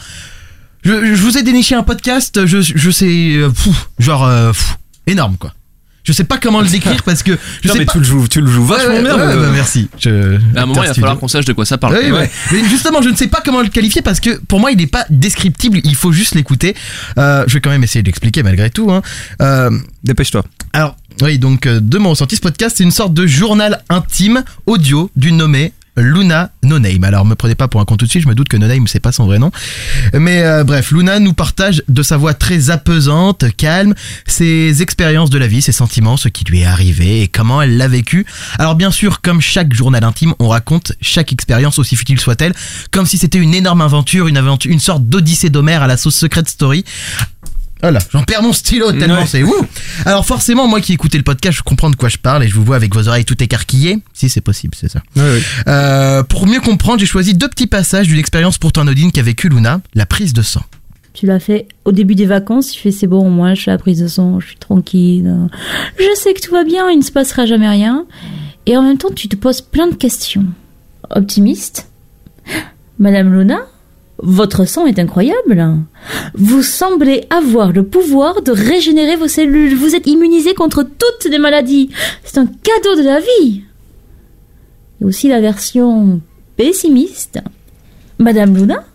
[0.84, 4.76] Je, vous ai déniché un podcast je, je sais euh, fou, genre euh, fou,
[5.08, 5.54] énorme quoi
[6.04, 8.04] je sais pas comment le décrire parce que je Non, sais mais pas tu le
[8.04, 9.16] joues, tu le joues Ouais, vachement ouais, bien.
[9.16, 9.42] ouais, euh.
[9.42, 11.98] bah, merci Je- À un moment, il va falloir qu'on sache de quoi ça parle.
[12.04, 12.30] Oui, ouais.
[12.52, 14.88] Mais justement, je ne sais pas comment le qualifier parce que pour moi, il n'est
[14.88, 15.80] pas descriptible.
[15.84, 16.76] Il faut juste l'écouter.
[17.18, 18.92] Euh, je vais quand même essayer de l'expliquer malgré tout.
[18.92, 19.02] Hein.
[19.42, 19.70] Euh,
[20.04, 20.44] Dépêche-toi.
[20.74, 24.44] alors, oui, donc euh, de mon ressenti, ce podcast, c'est une sorte de journal intime
[24.66, 27.04] audio d'une nommée Luna No Name.
[27.04, 28.68] Alors, me prenez pas pour un con tout de suite, je me doute que No
[28.68, 29.52] Name, c'est pas son vrai nom.
[30.14, 33.94] Mais euh, bref, Luna nous partage de sa voix très apaisante, calme,
[34.26, 37.78] ses expériences de la vie, ses sentiments, ce qui lui est arrivé et comment elle
[37.78, 38.26] l'a vécu.
[38.58, 42.54] Alors, bien sûr, comme chaque journal intime, on raconte chaque expérience, aussi futile soit-elle,
[42.92, 46.16] comme si c'était une énorme aventure, une aventure, une sorte d'odyssée d'Homère à la sauce
[46.16, 46.84] Secret Story.
[47.84, 49.26] Voilà, j'en perds mon stylo tellement Ouais.
[49.28, 49.54] c'est ouh.
[50.06, 52.56] Alors forcément, moi qui écoutais le podcast, je comprends de quoi je parle et je
[52.56, 54.00] vous vois avec vos oreilles tout écarquillées.
[54.14, 55.02] Si c'est possible, c'est ça.
[55.68, 59.50] Euh, pour mieux comprendre, j'ai choisi deux petits passages d'une expérience pourtant anodine qu'a vécu
[59.50, 60.64] Luna, la prise de sang.
[61.14, 63.74] Tu l'as fait au début des vacances, tu fais c'est bon, moi je suis à
[63.76, 65.32] la prise de sang, je suis tranquille.
[66.00, 68.06] Je sais que tout va bien, il ne se passera jamais rien.
[68.66, 70.46] Et en même temps, tu te poses plein de questions.
[71.12, 71.90] Optimiste
[72.98, 73.60] Madame Luna,
[74.24, 75.76] votre sang est incroyable.
[76.34, 79.76] Vous semblez avoir le pouvoir de régénérer vos cellules.
[79.76, 81.90] Vous êtes immunisé contre toutes les maladies.
[82.24, 83.64] C'est un cadeau de la vie.
[85.02, 86.22] Et aussi la version
[86.56, 87.40] pessimiste.
[88.18, 88.86] Madame Luna,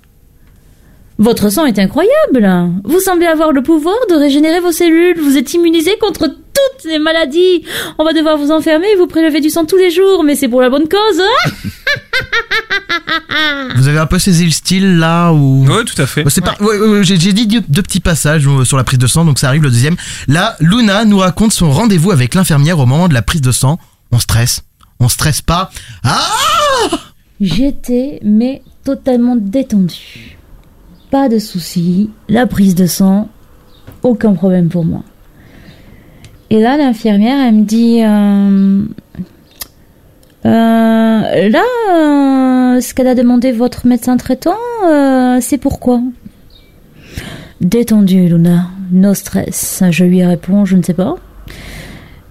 [1.19, 2.49] votre sang est incroyable.
[2.85, 5.21] Vous semblez avoir le pouvoir de régénérer vos cellules.
[5.21, 6.35] Vous êtes immunisé contre
[6.73, 7.65] toutes les maladies.
[7.99, 10.49] On va devoir vous enfermer et vous prélever du sang tous les jours, mais c'est
[10.49, 11.21] pour la bonne cause.
[11.21, 11.51] hein
[13.77, 15.65] Vous avez un peu saisi le style là ou?
[15.67, 16.25] Ouais, tout à fait.
[16.29, 16.57] C'est pas.
[16.61, 19.07] ouais, ouais, ouais, j'ai j'ai dit deux, deux petits passages euh, sur la prise de
[19.07, 19.97] sang, donc ça arrive le deuxième.
[20.27, 23.79] Là, Luna nous raconte son rendez-vous avec l'infirmière au moment de la prise de sang.
[24.11, 24.63] On stresse,
[25.01, 25.71] on stresse pas.
[26.03, 26.27] Ah
[27.41, 30.37] J'étais, mais totalement détendue.
[31.11, 33.29] Pas de soucis, la prise de sang,
[34.03, 35.03] aucun problème pour moi.
[36.51, 38.03] Et là, l'infirmière, elle me dit...
[38.03, 38.85] euh,
[40.47, 44.57] euh, là, euh, ce qu'elle a demandé votre médecin traitant,
[45.41, 46.01] c'est pourquoi?
[47.61, 49.83] Détendue, Luna, no stress.
[49.91, 51.17] Je lui réponds, je ne sais pas.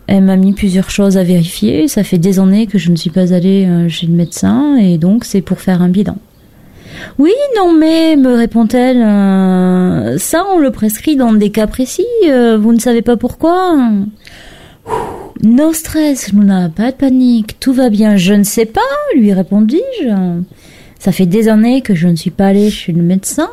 [0.07, 1.88] Elle m'a mis plusieurs choses à vérifier.
[1.88, 5.26] Ça fait des années que je ne suis pas allée chez le médecin et donc
[5.26, 6.18] c'est pour faire un bilan.
[7.19, 12.05] Oui, non, mais, me répond-elle, euh, ça on le prescrit dans des cas précis.
[12.25, 14.05] euh, vous ne savez pas pourquoi Ouh,
[15.43, 18.15] No stress, Luna, pas de panique, tout va bien.
[18.17, 18.81] Je ne sais pas,
[19.15, 20.09] lui répondis-je.
[20.99, 23.49] Ça fait des années que je ne suis pas allée chez le médecin.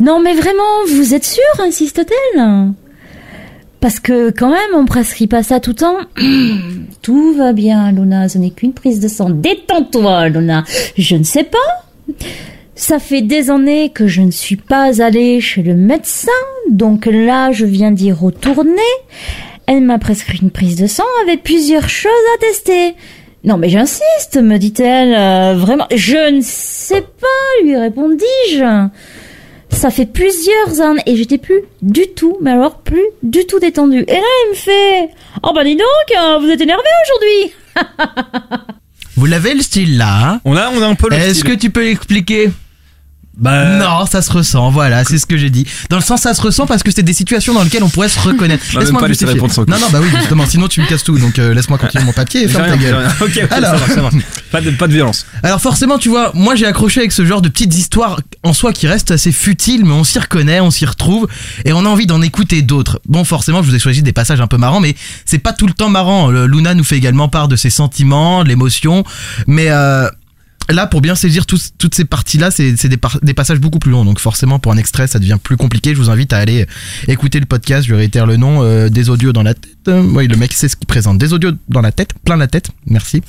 [0.00, 2.72] Non, mais vraiment, vous êtes sûre insiste-t-elle?
[3.80, 5.96] Parce que quand même, on prescrit pas ça tout le temps.
[7.02, 9.30] tout va bien, Luna, ce n'est qu'une prise de sang.
[9.30, 10.64] Détends-toi, Luna.
[10.96, 12.16] Je ne sais pas.
[12.74, 16.28] Ça fait des années que je ne suis pas allée chez le médecin,
[16.70, 18.70] donc là, je viens d'y retourner.
[19.66, 22.94] Elle m'a prescrit une prise de sang avec plusieurs choses à tester.
[23.44, 25.14] Non mais j'insiste, me dit-elle.
[25.14, 28.88] euh, vraiment, je ne sais pas, lui répondis-je.
[29.76, 34.04] Ça fait plusieurs années et j'étais plus du tout, mais alors plus du tout détendue.
[34.08, 35.10] Et là, elle me fait
[35.42, 35.86] Oh bah dis donc,
[36.18, 37.54] euh, vous êtes énervé aujourd'hui
[39.16, 40.40] Vous l'avez le style là hein?
[40.46, 41.44] On a, on a un peu le Est-ce style.
[41.44, 42.50] que tu peux l'expliquer?
[43.36, 43.76] Bah.
[43.78, 45.66] Non, ça se ressent, voilà, c'est ce que j'ai dit.
[45.90, 48.08] Dans le sens, ça se ressent parce que c'est des situations dans lesquelles on pourrait
[48.08, 48.64] se reconnaître.
[49.06, 49.48] Justifier.
[49.48, 52.04] sans Non, non, bah oui, justement, sinon tu me casses tout, donc euh, laisse-moi continuer
[52.04, 52.94] mon papier et ferme ta rien, gueule.
[53.50, 53.78] Alors.
[53.78, 54.10] ça ça.
[54.50, 55.26] Pas de, pas de violence.
[55.42, 58.72] Alors forcément, tu vois, moi j'ai accroché avec ce genre de petites histoires en soi
[58.72, 61.26] qui restent assez futiles, mais on s'y reconnaît, on s'y retrouve,
[61.64, 63.00] et on a envie d'en écouter d'autres.
[63.06, 64.94] Bon, forcément, je vous ai choisi des passages un peu marrants, mais
[65.26, 66.28] c'est pas tout le temps marrant.
[66.28, 69.04] Le- Luna nous fait également part de ses sentiments, de l'émotion,
[69.46, 70.08] mais euh,
[70.68, 74.58] là, pour bien saisir toutes ces parties-là, c'est des, passages beaucoup plus longs, donc forcément
[74.58, 75.94] pour un extrait, ça devient plus compliqué.
[75.94, 76.66] Je vous invite à aller
[77.08, 77.86] écouter le podcast.
[77.86, 79.72] Je réitère le nom euh, des audios dans la tête.
[79.88, 81.18] Oui, le mec sait ce qu'il présente.
[81.18, 82.70] Des audios dans la tête, plein la tête.
[82.86, 83.22] Merci.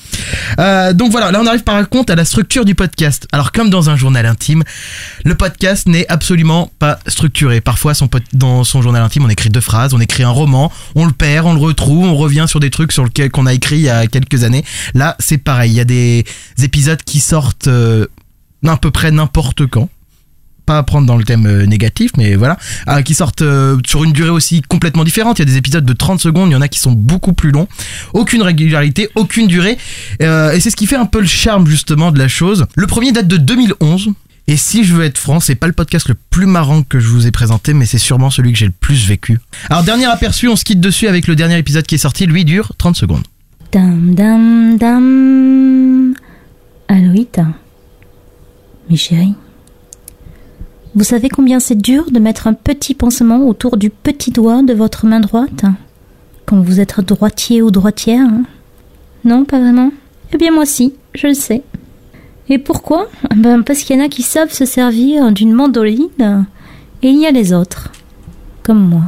[0.59, 3.27] Euh, donc voilà, là on arrive par contre à la structure du podcast.
[3.31, 4.63] Alors comme dans un journal intime,
[5.23, 7.61] le podcast n'est absolument pas structuré.
[7.61, 7.93] Parfois
[8.33, 11.45] dans son journal intime, on écrit deux phrases, on écrit un roman, on le perd,
[11.45, 13.89] on le retrouve, on revient sur des trucs sur lesquels qu'on a écrit il y
[13.89, 14.63] a quelques années.
[14.93, 16.25] Là, c'est pareil, il y a des
[16.63, 18.07] épisodes qui sortent euh,
[18.65, 19.89] à peu près n'importe quand
[20.67, 22.57] pas à prendre dans le thème euh, négatif, mais voilà,
[22.89, 25.39] euh, qui sortent euh, sur une durée aussi complètement différente.
[25.39, 27.33] Il y a des épisodes de 30 secondes, il y en a qui sont beaucoup
[27.33, 27.67] plus longs.
[28.13, 29.77] Aucune régularité, aucune durée.
[30.19, 32.65] Et c'est ce qui fait un peu le charme justement de la chose.
[32.75, 34.09] Le premier date de 2011.
[34.49, 37.07] Et si je veux être franc, c'est pas le podcast le plus marrant que je
[37.07, 39.39] vous ai présenté, mais c'est sûrement celui que j'ai le plus vécu.
[39.69, 42.25] Alors, dernier aperçu, on se quitte dessus avec le dernier épisode qui est sorti.
[42.25, 43.23] Lui dure 30 secondes.
[46.87, 47.45] Aloïta.
[48.89, 49.35] Mes chéris.
[50.95, 54.73] Vous savez combien c'est dur de mettre un petit pansement autour du petit doigt de
[54.73, 55.65] votre main droite
[56.45, 58.43] Quand vous êtes droitier ou droitière hein
[59.25, 59.91] Non, pas vraiment
[60.33, 61.61] Eh bien moi si, je le sais.
[62.49, 66.45] Et pourquoi ben, Parce qu'il y en a qui savent se servir d'une mandoline
[67.03, 67.91] et il y a les autres.
[68.63, 69.03] Comme moi.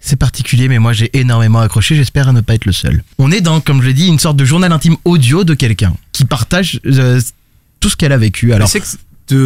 [0.00, 3.02] C'est particulier, mais moi j'ai énormément accroché, j'espère ne pas être le seul.
[3.18, 5.94] On est dans, comme je l'ai dit, une sorte de journal intime audio de quelqu'un
[6.12, 7.20] qui partage euh,
[7.80, 8.52] tout ce qu'elle a vécu.
[8.52, 8.70] Alors,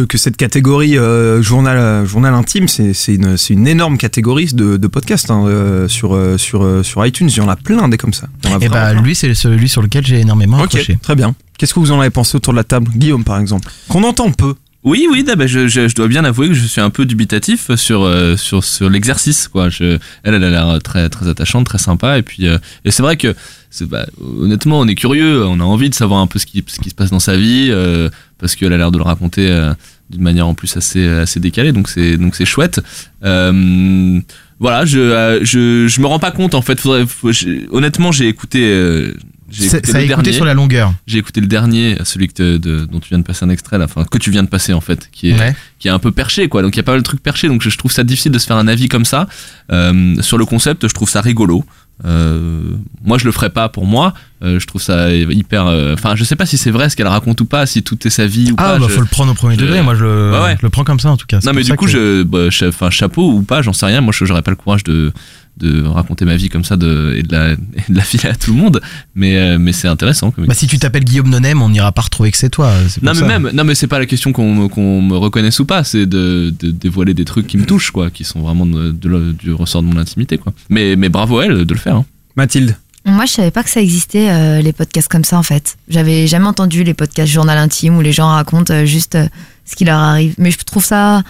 [0.07, 4.47] que, cette catégorie euh, journal, euh, journal intime, c'est c'est une, c'est une énorme catégorie
[4.47, 7.29] de, de podcasts hein, euh, sur, sur, sur iTunes.
[7.29, 8.27] Il y en a plein des comme ça.
[8.43, 10.97] Il y en a et bah lui, c'est celui sur lequel j'ai énormément accroché.
[11.01, 11.35] très bien.
[11.57, 12.91] Qu'est-ce que vous en avez pensé autour de la table?
[12.95, 13.71] Guillaume, par exemple.
[13.87, 14.55] Qu'on entend peu.
[14.85, 17.73] Oui, oui, bah, je, je, je dois bien avouer que je suis un peu dubitatif
[17.75, 19.67] sur euh, sur sur l'exercice, quoi.
[19.69, 23.01] Je, elle, elle a l'air très très attachante, très sympa, et puis euh, et c'est
[23.01, 23.33] vrai que
[23.81, 26.79] bah, honnêtement, on est curieux, on a envie de savoir un peu ce qui ce
[26.79, 29.73] qui se passe dans sa vie, euh, parce qu'elle a l'air de le raconter euh,
[30.11, 32.79] d'une manière en plus assez assez décalée, donc c'est donc c'est chouette.
[33.23, 34.19] Euh,
[34.59, 36.79] voilà, je, euh, je je me rends pas compte en fait.
[36.79, 37.31] Faudrait, faut-
[37.71, 39.13] honnêtement, j'ai écouté.
[39.49, 40.93] J'ai écouté ça a écouté sur la longueur.
[41.07, 43.77] J'ai écouté le dernier, celui que te- de- dont tu viens de passer un extrait,
[43.77, 45.55] là, enfin que tu viens de passer en fait, qui est Ouais.
[45.79, 46.61] qui est un peu perché quoi.
[46.61, 48.31] Donc il y a pas mal de trucs perchés, donc je, je trouve ça difficile
[48.31, 49.27] de se faire un avis comme ça
[49.71, 50.87] Euh, sur le concept.
[50.87, 51.63] Je trouve ça rigolo.
[52.05, 52.61] Euh,
[53.03, 54.13] moi je le ferais pas pour moi.
[54.43, 55.65] Euh, je trouve ça hyper.
[55.67, 58.05] euh, Enfin je sais pas si c'est vrai ce qu'elle raconte ou pas, si tout
[58.05, 58.79] est sa vie ou Ah, pas.
[58.79, 59.81] bah je- faut le prendre au premier degré.
[59.81, 60.55] Moi, je le, Ouais, ouais.
[60.59, 61.39] je le prends comme ça en tout cas.
[61.45, 64.01] Non mais du coup, que- je, bah, cha- enfin chapeau ou pas, j'en sais rien.
[64.01, 65.13] Moi, je j'aurais pas le courage de
[65.57, 67.57] de raconter ma vie comme ça de, et de la et
[67.89, 68.81] de la filer à tout le monde.
[69.15, 70.31] Mais euh, mais c'est intéressant.
[70.31, 72.71] Comme Bah, si tu t'appelles Guillaume Nonem, on n'ira pas retrouver que c'est toi.
[72.89, 73.25] c'est non mais ça.
[73.27, 76.05] même non mais c'est pas la question qu'on me- qu'on me reconnaisse ou pas c'est
[76.05, 79.81] de, de dévoiler des trucs qui me touchent quoi qui sont vraiment de, du ressort
[79.81, 82.05] de mon intimité quoi mais mais bravo à elle de le faire hein.
[82.35, 82.75] Mathilde.
[83.07, 85.77] Moi, je savais pas que ça existait, euh, les podcasts comme ça, en fait.
[85.87, 89.27] J'avais jamais entendu les podcasts journal intime où les gens racontent euh, juste euh,
[89.63, 90.33] ce qui leur arrive.
[90.39, 91.21] Mais je trouve ça.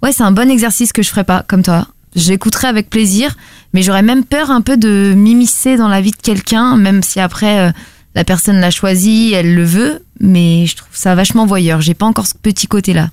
[0.00, 1.88] Ouais, c'est un bon exercice que je ferais pas, comme toi.
[2.16, 3.36] J'écouterais avec plaisir,
[3.74, 7.20] mais j'aurais même peur un peu de m'immiscer dans la vie de quelqu'un, même si
[7.20, 7.70] après euh,
[8.14, 10.02] la personne l'a choisi, elle le veut.
[10.20, 11.80] Mais je trouve ça vachement voyeur.
[11.80, 13.10] J'ai pas encore ce petit côté-là.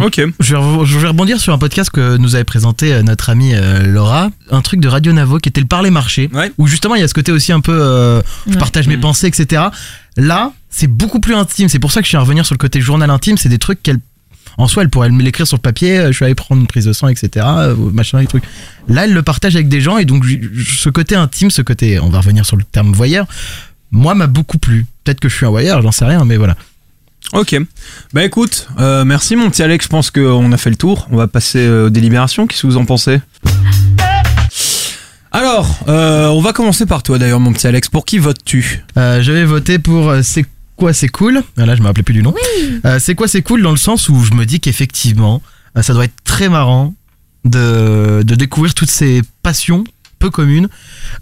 [0.00, 0.20] Ok.
[0.40, 3.30] Je vais, re- je vais rebondir sur un podcast que nous avait présenté euh, notre
[3.30, 6.28] amie euh, Laura, un truc de Radio Navo qui était le parler marché,
[6.58, 8.58] où justement il y a ce côté aussi un peu euh, je Ouais.
[8.58, 9.62] partage mes pensées, etc.
[10.16, 11.68] Là, c'est beaucoup plus intime.
[11.68, 13.36] C'est pour ça que je suis à revenir sur le côté journal intime.
[13.38, 14.00] C'est des trucs qu'elle,
[14.58, 15.98] en soi, elle pourrait me l'écrire sur le papier.
[15.98, 17.44] euh, Je suis allé prendre une prise de sang, etc.
[17.48, 18.22] euh, Machin.
[18.88, 21.62] Là, elle le partage avec des gens et donc je- je- ce côté intime, ce
[21.62, 23.26] côté, on va revenir sur le terme voyeur,
[23.90, 24.86] moi m'a beaucoup plu.
[25.04, 26.56] Peut-être que je suis un voyeur, j'en sais rien, mais voilà.
[27.32, 27.56] Ok.
[28.12, 29.84] Bah écoute, euh, merci mon petit Alex.
[29.86, 31.08] Je pense qu'on a fait le tour.
[31.10, 32.46] On va passer aux délibérations.
[32.46, 33.20] Qu'est-ce que vous en pensez?
[35.32, 37.88] Alors, euh, on va commencer par toi d'ailleurs, mon petit Alex.
[37.88, 38.84] Pour qui votes-tu?
[38.96, 40.44] Euh, J'avais voté pour euh, C'est
[40.76, 42.34] quoi c'est cool Ah, Là, je me rappelais plus du nom.
[42.84, 45.42] Euh, c'est quoi c'est cool dans le sens où je me dis qu'effectivement,
[45.76, 46.94] euh, ça doit être très marrant
[47.44, 49.84] de, de découvrir toutes ces passions
[50.20, 50.68] peu communes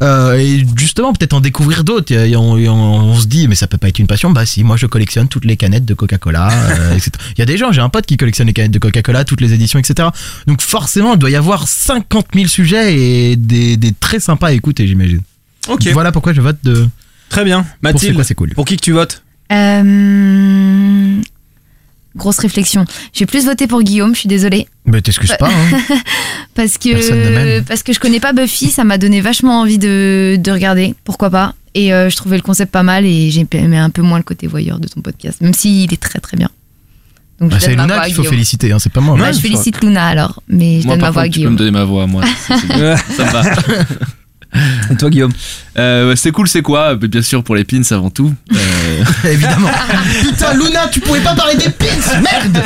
[0.03, 2.13] Euh, et justement peut-être en découvrir d'autres.
[2.15, 4.31] Et on, et on- on se dit mais ça peut pas être une passion.
[4.31, 6.51] Bah si, moi je collectionne toutes les canettes de Coca-Cola.
[6.53, 7.11] euh, etc.
[7.37, 9.41] Il y a des gens, j'ai un pote qui collectionne les canettes de Coca-Cola, toutes
[9.41, 10.09] les éditions, etc.
[10.47, 14.53] Donc forcément, il doit y avoir 50 000 sujets et des, des très sympas à
[14.53, 15.21] écouter, j'imagine.
[15.69, 15.87] Ok.
[15.93, 16.87] Voilà pourquoi je vote de.
[17.29, 17.63] Très bien.
[17.63, 18.51] Pour Mathilde, c'est quoi c'est cool.
[18.55, 19.23] pour qui que tu votes?
[19.51, 21.21] Euh,
[22.15, 22.85] Grosse réflexion.
[23.15, 24.69] J'ai plus voté pour Guillaume, je suis désolée.
[24.85, 25.49] Mais t'excuses pas.
[25.49, 25.97] Hein.
[26.55, 30.51] parce que parce que je connais pas Buffy, ça m'a donné vachement envie de, de
[30.51, 31.55] regarder, pourquoi pas.
[31.75, 34.25] Et euh, je trouvais le concept pas mal et j'ai aimé un peu moins le
[34.25, 36.51] côté voyeur de ton podcast, même s'il est très très bien.
[37.41, 38.35] Donc Bah, c'est Luna à qu'il faut Guillaume.
[38.35, 39.17] féliciter, hein, c'est pas moi.
[39.17, 41.49] Bah, je félicite Luna alors, mais je moi donne ma voix à contre tu peux
[41.49, 41.53] Guillaume.
[41.55, 42.67] me donner ma voix moi Ça, c'est-
[43.17, 43.43] ça me va
[44.91, 45.33] Et toi, Guillaume
[45.79, 49.69] Euh, c'est cool c'est quoi Euh, bien sûr pour les pins avant tout Euh, Évidemment.
[50.23, 52.63] Putain, Luna, tu pouvais pas parler des pins, merde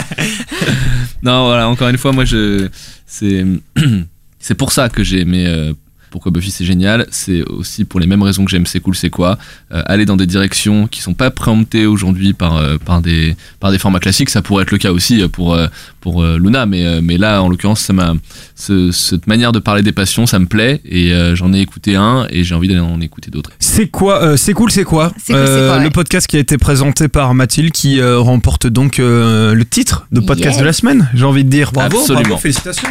[1.23, 2.69] non voilà encore une fois moi je
[3.07, 3.45] c'est
[4.39, 5.73] c'est pour ça que j'ai aimé
[6.11, 9.11] pourquoi Buffy c'est génial c'est aussi pour les mêmes raisons que j'aime c'est cool c'est
[9.11, 9.39] quoi
[9.73, 13.71] Euh, aller dans des directions qui sont pas préemptées aujourd'hui par euh, par des par
[13.73, 15.67] des formats classiques ça pourrait être le cas aussi euh, pour euh,
[16.01, 18.15] pour Luna mais euh, mais là en l'occurrence ça m'a
[18.55, 21.97] ce- cette manière de parler des passions ça me plaît et euh, j'en ai écouté
[21.97, 25.13] un et j'ai envie d'aller en écouter d'autres C'est quoi euh, C'est cool, c'est quoi
[25.19, 29.01] C'est cool, quoi, Le podcast qui a été présenté par Mathilde qui euh, remporte donc
[29.01, 30.61] euh, le titre de podcast Yes.
[30.61, 31.09] de la semaine.
[31.15, 32.23] J'ai envie de dire bravo, Absolument.
[32.23, 32.89] bravo, félicitations.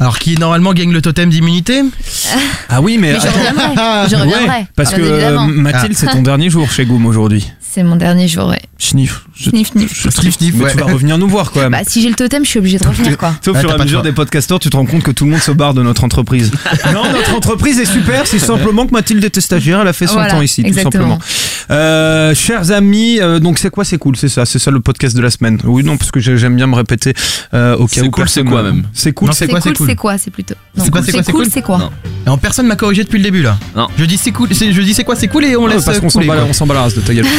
[0.00, 1.82] Alors qui normalement gagne le totem d'immunité
[2.68, 3.12] Ah oui, mais.
[3.12, 4.08] Mais je reviendrai.
[4.08, 4.66] Je reviendrai.
[4.74, 5.46] parce que bien euh, évidemment.
[5.46, 7.50] Mathilde, c'est ton dernier jour chez Goom aujourd'hui.
[7.60, 8.60] C'est mon dernier jour, ouais.
[8.78, 9.24] Sniff.
[9.42, 10.08] Je- Sniff, sniff.
[10.10, 10.54] Sniff, sniff.
[10.56, 11.72] Mais tu vas revenir nous voir quand même.
[11.72, 13.30] Bah, si j'ai le totem, je suis obligée de revenir, quoi.
[13.42, 15.24] Tu sais, au fur et à mesure des podcasteurs, tu te rends compte que tout
[15.24, 16.50] le monde se barre de notre entreprise.
[16.92, 20.14] non, notre entreprise est super, c'est simplement que Mathilde était stagiaire, elle a fait son
[20.14, 21.16] Voilà, temps ici, exactement.
[21.18, 21.70] tout simplement.
[21.70, 25.16] Euh, chers amis, euh, donc c'est quoi, c'est cool, c'est ça, c'est ça le podcast
[25.16, 25.58] de la semaine?
[25.64, 27.14] Oui, non, parce que j'ai- j'aime bien me répéter
[27.54, 28.82] euh, au cas C'est où cool, personne c'est quoi me- même?
[28.92, 30.54] C'est cool, c'est c'est quoi, cool, c'est cool c'est quoi, c'est plutôt.
[30.76, 31.52] C'est quoi, c'est quoi, c'est cool, cool?
[31.52, 31.78] c'est quoi?
[31.78, 31.90] Non.
[32.26, 33.56] Alors personne m'a corrigé depuis le début là.
[33.76, 33.88] Non.
[33.96, 35.84] Je dis c'est cool, c'est- je dis c'est quoi c'est cool et on Non, laisse
[35.84, 36.46] parce qu'on s'en couler, bat, quoi.
[36.50, 37.24] on s'en bat la race de ta gueule.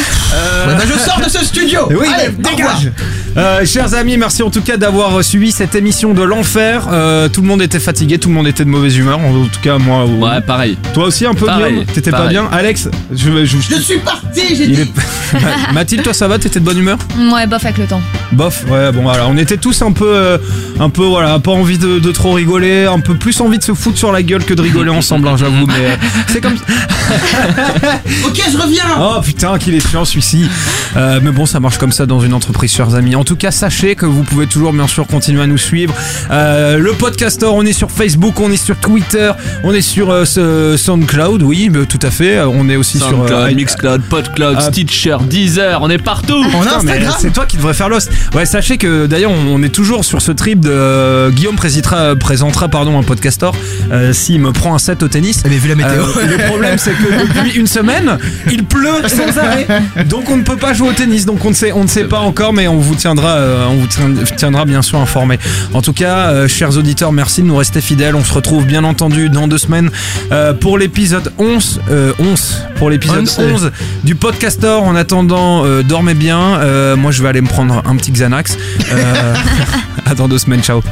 [0.66, 1.80] Ouais, bah, je sors de ce studio.
[1.94, 2.90] Et oui, Allez, dégage
[3.36, 6.88] Euh, Chers amis, merci en tout cas d'avoir suivi cette émission de l'enfer.
[6.92, 9.18] Euh, tout le monde était fatigué, tout le monde était de mauvaise humeur.
[9.20, 10.04] En tout cas, moi.
[10.06, 10.18] oui.
[10.18, 10.76] Ouais, pareil.
[10.92, 11.86] Toi aussi un peu, Pareil, Guillaume?
[11.86, 12.48] T'étais pas bien?
[12.52, 14.80] Alex je, je, Je suis parti, j'ai dit.
[14.82, 14.92] est-
[15.72, 16.38] Mathilde, toi ça va?
[16.38, 16.98] T'étais de bonne humeur?
[17.32, 18.00] Ouais, bof avec le temps.
[18.32, 20.38] Bof, ouais, bon voilà, on était tous un peu, euh,
[20.80, 23.74] un peu, voilà, pas envie de, de trop rigoler, un peu plus envie de se
[23.74, 25.96] foutre sur la gueule que de rigoler ensemble, hein, j'avoue, mais euh,
[26.28, 26.54] c'est comme
[28.26, 28.84] Ok, je reviens.
[28.98, 30.48] Oh putain, qu'il est chiant celui-ci.
[30.96, 33.16] Euh, mais bon, ça marche comme ça dans une entreprise, chers amis.
[33.16, 35.94] En tout cas, sachez que vous pouvez toujours, bien sûr, continuer à nous suivre.
[36.30, 39.32] Euh, le podcaster, on est sur Facebook, on est sur Twitter,
[39.64, 42.36] on est sur euh, ce- SoundCloud, oui, mais tout à fait.
[42.38, 44.62] Euh, On est aussi sur SoundCloud, euh, Mixcloud, Podcloud, Ah.
[44.62, 46.42] Stitcher, Deezer, on est partout.
[46.54, 47.14] On a Instagram.
[47.18, 48.10] C'est toi qui devrais faire Lost.
[48.34, 52.16] Ouais, sachez que d'ailleurs, on on est toujours sur ce trip de euh, Guillaume présentera,
[52.16, 53.50] présentera pardon, un podcaster
[53.92, 55.42] euh, s'il me prend un set au tennis.
[55.44, 56.02] Eh, mais vu la météo.
[56.02, 58.18] Euh, le problème, c'est que depuis une semaine,
[58.50, 59.66] il pleut sans arrêt.
[60.06, 61.24] Donc, on ne peut pas jouer au tennis.
[61.26, 63.74] Donc, on ne sait, on ne sait pas encore, mais on vous tiendra, euh, on
[63.76, 65.38] vous tien- tiendra bien sûr informé.
[65.72, 68.14] En tout cas, euh, chers auditeurs, merci de nous rester fidèles.
[68.14, 69.90] On se retrouve bien entendu dans deux semaines
[70.32, 73.38] euh, pour l'épisode 11, euh, 11, pour l'épisode Onze.
[73.38, 73.72] 11
[74.04, 74.66] du podcaster.
[74.82, 76.58] En attendant, euh, dormez bien.
[76.60, 78.56] Euh, moi, je vais aller me prendre un petit Xanax.
[78.92, 79.34] Euh,
[80.06, 80.62] à dans deux semaines.
[80.62, 80.82] Ciao.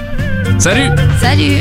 [0.59, 1.57] Salut Salut